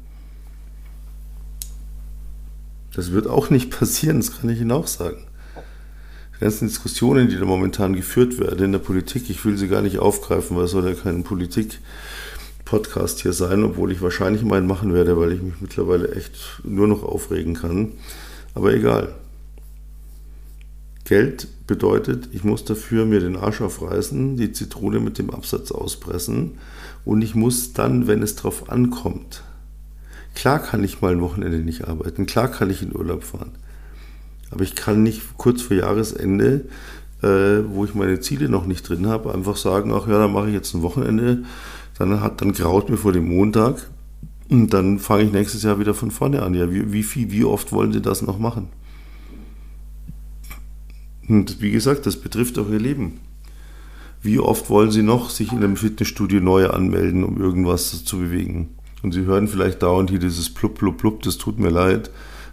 Das 2.94 3.12
wird 3.12 3.26
auch 3.26 3.50
nicht 3.50 3.70
passieren, 3.78 4.18
das 4.18 4.38
kann 4.38 4.50
ich 4.50 4.61
Ihnen 4.61 4.72
auch 4.72 4.87
sagen. 4.87 5.24
Die 6.37 6.44
ganzen 6.44 6.68
Diskussionen, 6.68 7.28
die 7.28 7.37
da 7.37 7.44
momentan 7.44 7.94
geführt 7.94 8.38
werden 8.38 8.64
in 8.64 8.72
der 8.72 8.81
Politik, 8.81 9.31
ich 9.31 9.44
will 9.44 9.57
sie 9.57 9.68
gar 9.68 9.83
nicht 9.83 9.98
aufgreifen, 9.98 10.57
weil 10.57 10.64
es 10.64 10.72
soll 10.72 10.88
ja 10.88 10.94
keine 10.94 11.22
Politik 11.22 11.78
Podcast 12.64 13.20
hier 13.20 13.33
sein, 13.33 13.62
obwohl 13.64 13.92
ich 13.92 14.00
wahrscheinlich 14.00 14.42
meinen 14.42 14.66
machen 14.66 14.94
werde, 14.94 15.18
weil 15.18 15.33
ich 15.33 15.42
mich 15.42 15.61
mittlerweile 15.61 16.14
echt 16.14 16.33
nur 16.64 16.88
noch 16.88 17.02
aufregen 17.02 17.55
kann. 17.55 17.92
Aber 18.55 18.72
egal. 18.72 19.14
Geld 21.05 21.48
bedeutet, 21.66 22.31
ich 22.33 22.44
muss 22.44 22.64
dafür 22.64 23.05
mir 23.05 23.20
den 23.20 23.37
Arsch 23.37 23.61
aufreißen, 23.61 24.37
die 24.37 24.52
Zitrone 24.52 25.00
mit 25.00 25.18
dem 25.18 25.31
Absatz 25.31 25.70
auspressen 25.70 26.59
und 27.05 27.20
ich 27.22 27.35
muss 27.35 27.74
dann, 27.74 28.07
wenn 28.07 28.22
es 28.22 28.37
drauf 28.37 28.70
ankommt, 28.70 29.42
klar 30.35 30.59
kann 30.59 30.85
ich 30.85 31.01
mal 31.01 31.12
ein 31.12 31.21
Wochenende 31.21 31.59
nicht 31.59 31.88
arbeiten, 31.88 32.27
klar 32.27 32.49
kann 32.49 32.71
ich 32.71 32.83
in 32.83 32.95
Urlaub 32.95 33.25
fahren, 33.25 33.53
aber 34.51 34.62
ich 34.62 34.75
kann 34.75 35.03
nicht 35.03 35.37
kurz 35.37 35.62
vor 35.62 35.77
Jahresende, 35.77 36.66
äh, 37.23 37.64
wo 37.68 37.85
ich 37.85 37.95
meine 37.95 38.21
Ziele 38.21 38.49
noch 38.49 38.66
nicht 38.66 38.88
drin 38.88 39.07
habe, 39.07 39.33
einfach 39.33 39.57
sagen, 39.57 39.92
ach 39.92 40.07
ja, 40.09 40.18
dann 40.18 40.33
mache 40.33 40.49
ich 40.49 40.55
jetzt 40.55 40.75
ein 40.75 40.83
Wochenende, 40.83 41.45
dann, 41.99 42.21
hat, 42.21 42.40
dann 42.40 42.53
graut 42.53 42.90
mir 42.90 42.97
vor 42.97 43.12
dem 43.12 43.29
Montag 43.29 43.88
und 44.53 44.75
dann 44.75 44.99
fange 44.99 45.25
ich 45.25 45.33
nächstes 45.33 45.62
Jahr 45.62 45.79
wieder 45.79 45.95
von 45.95 46.11
vorne 46.11 46.42
an. 46.42 46.53
Ja, 46.53 46.71
wie, 46.71 46.92
wie, 46.92 47.03
viel, 47.03 47.31
wie 47.31 47.45
oft 47.45 47.73
wollen 47.73 47.92
Sie 47.92 48.03
das 48.03 48.21
noch 48.21 48.38
machen? 48.38 48.68
Und 51.27 51.62
wie 51.62 51.71
gesagt, 51.71 52.05
das 52.05 52.16
betrifft 52.16 52.59
auch 52.59 52.68
Ihr 52.68 52.79
Leben. 52.79 53.21
Wie 54.21 54.38
oft 54.38 54.68
wollen 54.68 54.90
Sie 54.90 55.03
noch 55.03 55.31
sich 55.31 55.53
in 55.53 55.59
einem 55.59 55.77
Fitnessstudio 55.77 56.40
neu 56.40 56.68
anmelden, 56.68 57.25
um 57.25 57.40
irgendwas 57.40 58.05
zu 58.05 58.18
bewegen? 58.18 58.68
Und 59.03 59.12
Sie 59.12 59.25
hören 59.25 59.49
vielleicht 59.49 59.83
dauernd 59.83 60.11
hier 60.11 60.19
dieses 60.19 60.53
Plupp, 60.53 60.77
Plupp, 60.79 60.99
Plupp, 60.99 61.23
das 61.23 61.38
tut 61.38 61.59
mir 61.59 61.71
leid, 61.71 62.11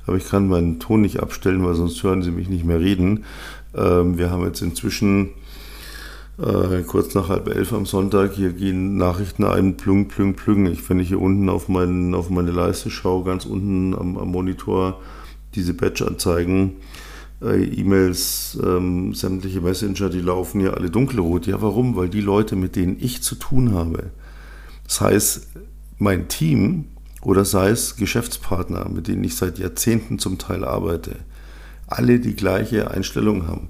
aber 0.07 0.17
ich 0.17 0.27
kann 0.27 0.47
meinen 0.47 0.79
Ton 0.79 1.01
nicht 1.01 1.19
abstellen, 1.19 1.63
weil 1.63 1.75
sonst 1.75 2.01
hören 2.03 2.23
Sie 2.23 2.31
mich 2.31 2.49
nicht 2.49 2.65
mehr 2.65 2.79
reden. 2.79 3.25
Ähm, 3.75 4.17
wir 4.17 4.31
haben 4.31 4.43
jetzt 4.45 4.61
inzwischen 4.61 5.29
äh, 6.39 6.81
kurz 6.83 7.13
nach 7.13 7.29
halb 7.29 7.47
elf 7.49 7.73
am 7.73 7.85
Sonntag, 7.85 8.33
hier 8.33 8.53
gehen 8.53 8.97
Nachrichten 8.97 9.43
ein, 9.43 9.77
plüng, 9.77 10.07
plüng, 10.07 10.35
plüng. 10.35 10.65
Ich, 10.67 10.89
wenn 10.89 10.99
ich 10.99 11.09
hier 11.09 11.21
unten 11.21 11.49
auf, 11.49 11.69
mein, 11.69 12.15
auf 12.15 12.29
meine 12.29 12.51
Leiste 12.51 12.89
schaue, 12.89 13.25
ganz 13.25 13.45
unten 13.45 13.93
am, 13.93 14.17
am 14.17 14.29
Monitor, 14.29 14.99
diese 15.53 15.73
Badge-Anzeigen, 15.73 16.77
äh, 17.43 17.63
E-Mails, 17.63 18.57
ähm, 18.63 19.13
sämtliche 19.13 19.61
Messenger, 19.61 20.09
die 20.09 20.21
laufen 20.21 20.61
hier 20.61 20.75
alle 20.75 20.89
dunkelrot. 20.89 21.45
Ja, 21.45 21.61
warum? 21.61 21.95
Weil 21.95 22.09
die 22.09 22.21
Leute, 22.21 22.55
mit 22.55 22.75
denen 22.75 22.97
ich 22.99 23.21
zu 23.21 23.35
tun 23.35 23.73
habe, 23.73 24.11
das 24.85 25.01
heißt 25.01 25.47
mein 25.99 26.27
Team 26.27 26.85
oder 27.21 27.45
sei 27.45 27.69
es 27.69 27.95
Geschäftspartner, 27.95 28.89
mit 28.89 29.07
denen 29.07 29.23
ich 29.23 29.35
seit 29.35 29.59
Jahrzehnten 29.59 30.17
zum 30.17 30.37
Teil 30.37 30.63
arbeite, 30.63 31.17
alle 31.87 32.19
die 32.19 32.35
gleiche 32.35 32.89
Einstellung 32.91 33.47
haben 33.47 33.69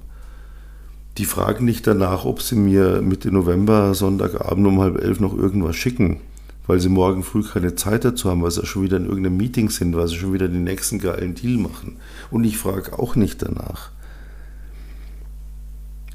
die 1.18 1.24
fragen 1.24 1.64
nicht 1.64 1.86
danach, 1.86 2.24
ob 2.24 2.40
sie 2.40 2.56
mir 2.56 3.02
Mitte 3.02 3.30
November, 3.30 3.94
Sonntagabend 3.94 4.66
um 4.66 4.80
halb 4.80 4.98
elf 5.02 5.20
noch 5.20 5.36
irgendwas 5.36 5.76
schicken, 5.76 6.20
weil 6.66 6.80
sie 6.80 6.88
morgen 6.88 7.22
früh 7.22 7.42
keine 7.42 7.74
Zeit 7.74 8.04
dazu 8.04 8.30
haben, 8.30 8.42
weil 8.42 8.50
sie 8.50 8.64
schon 8.64 8.84
wieder 8.84 8.96
in 8.96 9.06
irgendeinem 9.06 9.36
Meeting 9.36 9.70
sind, 9.70 9.96
weil 9.96 10.08
sie 10.08 10.16
schon 10.16 10.32
wieder 10.32 10.48
den 10.48 10.64
nächsten 10.64 10.98
geilen 10.98 11.34
Deal 11.34 11.58
machen. 11.58 11.96
Und 12.30 12.44
ich 12.44 12.56
frage 12.56 12.98
auch 12.98 13.16
nicht 13.16 13.42
danach. 13.42 13.90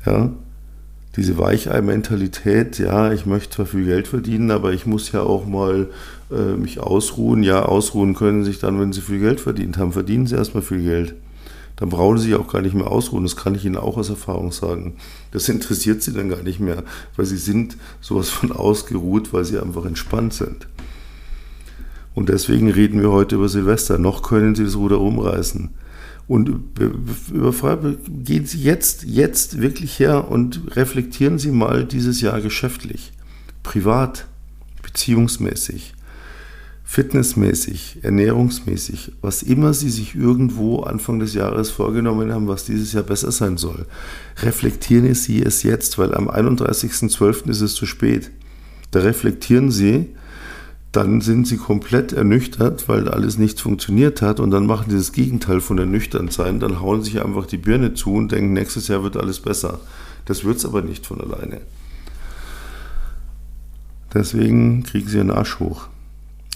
Ja? 0.06 0.32
Diese 1.16 1.38
Weichei-Mentalität, 1.38 2.78
ja, 2.78 3.14
ich 3.14 3.26
möchte 3.26 3.56
zwar 3.56 3.66
viel 3.66 3.86
Geld 3.86 4.08
verdienen, 4.08 4.52
aber 4.52 4.74
ich 4.74 4.86
muss 4.86 5.12
ja 5.12 5.22
auch 5.22 5.46
mal 5.46 5.88
äh, 6.30 6.56
mich 6.58 6.80
ausruhen. 6.80 7.42
Ja, 7.42 7.64
ausruhen 7.64 8.16
können 8.16 8.44
Sie 8.44 8.52
sich 8.52 8.60
dann, 8.60 8.80
wenn 8.80 8.92
Sie 8.92 9.02
viel 9.02 9.20
Geld 9.20 9.40
verdient 9.40 9.78
haben. 9.78 9.94
Verdienen 9.94 10.28
Sie 10.28 10.36
erstmal 10.36 10.64
viel 10.64 10.84
Geld. 10.84 11.16
Dann 11.78 11.90
brauchen 11.90 12.18
Sie 12.18 12.28
sich 12.28 12.36
auch 12.36 12.52
gar 12.52 12.62
nicht 12.62 12.76
mehr 12.76 12.88
ausruhen. 12.88 13.24
Das 13.24 13.36
kann 13.36 13.56
ich 13.56 13.66
Ihnen 13.66 13.78
auch 13.78 13.98
aus 13.98 14.10
Erfahrung 14.10 14.52
sagen. 14.52 14.96
Das 15.32 15.48
interessiert 15.48 16.02
Sie 16.02 16.14
dann 16.14 16.30
gar 16.30 16.44
nicht 16.44 16.60
mehr, 16.60 16.84
weil 17.16 17.26
Sie 17.26 17.38
sind 17.38 17.78
sowas 18.02 18.30
von 18.30 18.52
ausgeruht, 18.52 19.32
weil 19.34 19.46
Sie 19.46 19.60
einfach 19.60 19.86
entspannt 19.86 20.34
sind. 20.34 20.68
Und 22.14 22.30
deswegen 22.30 22.70
reden 22.70 23.02
wir 23.02 23.12
heute 23.12 23.36
über 23.36 23.50
Silvester. 23.50 23.98
Noch 23.98 24.22
können 24.22 24.56
Sie 24.56 24.64
das 24.64 24.76
Ruder 24.76 25.00
umreißen. 25.00 25.70
Und 26.28 26.76
gehen 28.24 28.46
Sie 28.46 28.62
jetzt, 28.62 29.04
jetzt 29.04 29.62
wirklich 29.62 30.00
her 30.00 30.30
und 30.30 30.76
reflektieren 30.76 31.38
Sie 31.38 31.52
mal 31.52 31.86
dieses 31.86 32.22
Jahr 32.22 32.42
geschäftlich, 32.42 33.12
privat, 33.62 34.26
beziehungsmäßig, 34.82 35.94
fitnessmäßig, 36.84 38.00
ernährungsmäßig, 38.02 39.12
was 39.22 39.44
immer 39.44 39.74
Sie 39.74 39.90
sich 39.90 40.16
irgendwo 40.16 40.82
Anfang 40.82 41.20
des 41.20 41.36
Jahres 41.36 41.70
vorgenommen 41.70 42.32
haben, 42.32 42.48
was 42.48 42.66
dieses 42.66 42.94
Jahr 42.94 43.04
besser 43.04 43.32
sein 43.32 43.58
soll. 43.58 43.86
Reflektieren 44.42 45.14
Sie 45.14 45.44
es 45.44 45.62
jetzt, 45.62 46.00
weil 46.00 46.16
am 46.16 46.28
31.12. 46.28 47.50
ist 47.50 47.62
es 47.62 47.76
zu 47.76 47.86
spät. 47.86 48.32
Da 48.90 49.02
reflektieren 49.02 49.70
Sie, 49.70 50.10
dann 50.96 51.20
sind 51.20 51.46
sie 51.46 51.58
komplett 51.58 52.14
ernüchtert, 52.14 52.88
weil 52.88 53.10
alles 53.10 53.38
nichts 53.38 53.60
funktioniert 53.62 54.22
hat 54.22 54.40
und 54.40 54.52
dann 54.52 54.66
machen 54.66 54.90
sie 54.90 54.96
das 54.96 55.12
Gegenteil 55.12 55.60
von 55.60 55.78
ernüchternd 55.78 56.32
sein, 56.32 56.62
dann 56.62 56.80
hauen 56.80 57.04
sich 57.04 57.22
einfach 57.22 57.46
die 57.46 57.58
Birne 57.58 57.94
zu 57.94 58.14
und 58.14 58.32
denken, 58.32 58.54
nächstes 58.54 58.88
Jahr 58.88 59.04
wird 59.04 59.18
alles 59.18 59.42
besser. 59.42 59.80
Das 60.24 60.46
wird 60.46 60.58
es 60.58 60.66
aber 60.66 60.82
nicht 60.82 61.06
von 61.06 61.20
alleine. 61.20 61.62
Deswegen 64.14 64.84
kriegen 64.84 65.10
sie 65.10 65.20
einen 65.20 65.32
Arsch 65.32 65.60
hoch. 65.60 65.88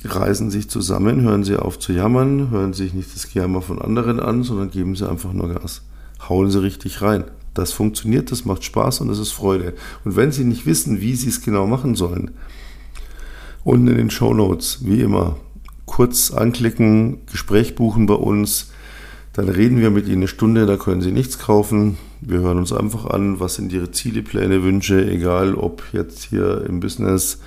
Reisen 0.05 0.49
sich 0.49 0.69
zusammen, 0.69 1.21
hören 1.21 1.43
sie 1.43 1.57
auf 1.57 1.77
zu 1.77 1.91
jammern, 1.91 2.49
hören 2.49 2.71
sich 2.71 2.93
nicht 2.93 3.13
das 3.13 3.29
Gejammer 3.29 3.61
von 3.61 3.81
anderen 3.81 4.21
an, 4.21 4.43
sondern 4.43 4.71
geben 4.71 4.95
sie 4.95 5.09
einfach 5.09 5.33
nur 5.33 5.53
Gas. 5.53 5.81
Hauen 6.29 6.49
sie 6.49 6.61
richtig 6.61 7.01
rein. 7.01 7.25
Das 7.53 7.73
funktioniert, 7.73 8.31
das 8.31 8.45
macht 8.45 8.63
Spaß 8.63 9.01
und 9.01 9.09
das 9.09 9.19
ist 9.19 9.31
Freude. 9.31 9.73
Und 10.05 10.15
wenn 10.15 10.31
sie 10.31 10.45
nicht 10.45 10.65
wissen, 10.65 11.01
wie 11.01 11.15
sie 11.15 11.27
es 11.27 11.41
genau 11.41 11.67
machen 11.67 11.95
sollen, 11.95 12.31
Unten 13.63 13.87
in 13.87 13.97
den 13.97 14.09
Show 14.09 14.33
Notes, 14.33 14.85
wie 14.85 15.01
immer, 15.01 15.37
kurz 15.85 16.31
anklicken, 16.31 17.25
Gespräch 17.31 17.75
buchen 17.75 18.05
bei 18.05 18.13
uns. 18.13 18.71
Dann 19.33 19.49
reden 19.49 19.79
wir 19.79 19.89
mit 19.89 20.07
Ihnen 20.07 20.17
eine 20.17 20.27
Stunde, 20.27 20.65
da 20.65 20.77
können 20.77 21.01
Sie 21.01 21.11
nichts 21.11 21.39
kaufen. 21.39 21.97
Wir 22.21 22.39
hören 22.39 22.57
uns 22.57 22.73
einfach 22.73 23.05
an, 23.05 23.39
was 23.39 23.55
sind 23.55 23.73
Ihre 23.73 23.91
Ziele, 23.91 24.21
Pläne, 24.21 24.63
Wünsche, 24.63 25.09
egal 25.09 25.55
ob 25.55 25.83
jetzt 25.93 26.23
hier 26.23 26.65
im 26.67 26.79
Business, 26.79 27.39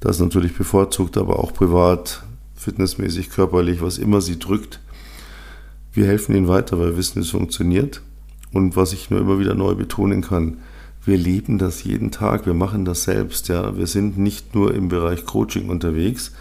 das 0.00 0.18
natürlich 0.20 0.56
bevorzugt, 0.56 1.16
aber 1.16 1.38
auch 1.38 1.52
privat, 1.52 2.22
fitnessmäßig, 2.54 3.30
körperlich, 3.30 3.82
was 3.82 3.98
immer 3.98 4.20
Sie 4.20 4.38
drückt. 4.38 4.80
Wir 5.92 6.06
helfen 6.06 6.34
Ihnen 6.34 6.48
weiter, 6.48 6.78
weil 6.78 6.90
wir 6.90 6.96
wissen, 6.96 7.20
es 7.20 7.30
funktioniert. 7.30 8.02
Und 8.52 8.76
was 8.76 8.92
ich 8.92 9.10
nur 9.10 9.20
immer 9.20 9.38
wieder 9.38 9.54
neu 9.54 9.74
betonen 9.74 10.22
kann, 10.22 10.58
wir 11.04 11.16
leben 11.16 11.58
das 11.58 11.82
jeden 11.84 12.10
Tag, 12.10 12.46
wir 12.46 12.54
machen 12.54 12.84
das 12.84 13.04
selbst. 13.04 13.48
Ja. 13.48 13.76
Wir 13.76 13.86
sind 13.86 14.18
nicht 14.18 14.54
nur 14.54 14.74
im 14.74 14.88
Bereich 14.88 15.24
Coaching 15.24 15.68
unterwegs, 15.68 16.32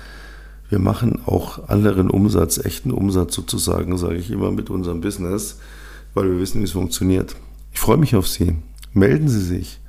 wir 0.69 0.79
machen 0.79 1.19
auch 1.25 1.67
anderen 1.67 2.09
Umsatz, 2.09 2.57
echten 2.57 2.91
Umsatz 2.91 3.35
sozusagen, 3.35 3.97
sage 3.97 4.15
ich 4.15 4.31
immer 4.31 4.51
mit 4.51 4.69
unserem 4.69 5.01
Business, 5.01 5.57
weil 6.13 6.31
wir 6.31 6.39
wissen, 6.39 6.61
wie 6.61 6.65
es 6.65 6.71
funktioniert. 6.71 7.35
Ich 7.73 7.79
freue 7.79 7.97
mich 7.97 8.15
auf 8.15 8.27
Sie. 8.27 8.55
Melden 8.93 9.27
Sie 9.27 9.41
sich. 9.41 9.79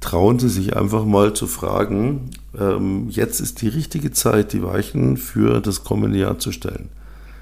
Trauen 0.00 0.38
Sie 0.38 0.48
sich 0.48 0.76
einfach 0.76 1.04
mal 1.04 1.32
zu 1.32 1.46
fragen, 1.46 2.30
ähm, 2.58 3.06
jetzt 3.08 3.40
ist 3.40 3.62
die 3.62 3.68
richtige 3.68 4.10
Zeit, 4.10 4.52
die 4.52 4.62
Weichen 4.62 5.16
für 5.16 5.60
das 5.60 5.84
kommende 5.84 6.18
Jahr 6.18 6.38
zu 6.38 6.52
stellen. 6.52 6.88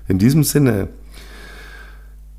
In 0.08 0.18
diesem 0.18 0.44
Sinne, 0.44 0.88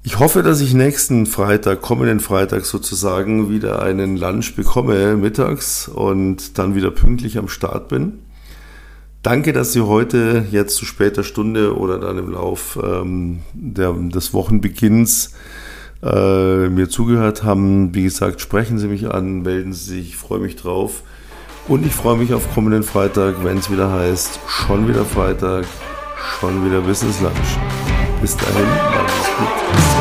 ich 0.05 0.19
hoffe, 0.19 0.43
dass 0.43 0.61
ich 0.61 0.75
nächsten 0.75 1.25
Freitag, 1.25 1.81
kommenden 1.81 2.19
Freitag 2.19 2.65
sozusagen, 2.65 3.49
wieder 3.49 3.81
einen 3.81 4.17
Lunch 4.17 4.55
bekomme 4.55 5.17
mittags 5.17 5.87
und 5.87 6.59
dann 6.59 6.75
wieder 6.75 6.91
pünktlich 6.91 7.39
am 7.39 7.47
Start 7.47 7.89
bin. 7.89 8.19
Danke, 9.23 9.51
dass 9.51 9.73
Sie 9.73 9.81
heute 9.81 10.45
jetzt 10.51 10.75
zu 10.75 10.85
später 10.85 11.23
Stunde 11.23 11.75
oder 11.75 11.97
dann 11.97 12.19
im 12.19 12.29
Lauf 12.29 12.77
ähm, 12.83 13.39
der, 13.55 13.93
des 13.93 14.31
Wochenbeginns 14.35 15.33
äh, 16.03 16.69
mir 16.69 16.87
zugehört 16.87 17.43
haben. 17.43 17.95
Wie 17.95 18.03
gesagt, 18.03 18.41
sprechen 18.41 18.77
Sie 18.77 18.87
mich 18.87 19.09
an, 19.09 19.41
melden 19.41 19.73
Sie 19.73 19.95
sich, 19.95 20.09
ich 20.09 20.17
freue 20.17 20.39
mich 20.39 20.55
drauf. 20.55 21.01
Und 21.67 21.83
ich 21.83 21.93
freue 21.93 22.17
mich 22.17 22.31
auf 22.35 22.53
kommenden 22.53 22.83
Freitag, 22.83 23.43
wenn 23.43 23.57
es 23.57 23.71
wieder 23.71 23.91
heißt, 23.91 24.39
schon 24.47 24.87
wieder 24.87 25.03
Freitag, 25.03 25.65
schon 26.39 26.63
wieder 26.63 26.81
Business 26.81 27.21
Lunch. 27.21 27.57
Bis 28.21 28.37
dahin, 28.37 28.67
alles 28.67 29.25
gut. 29.37 29.94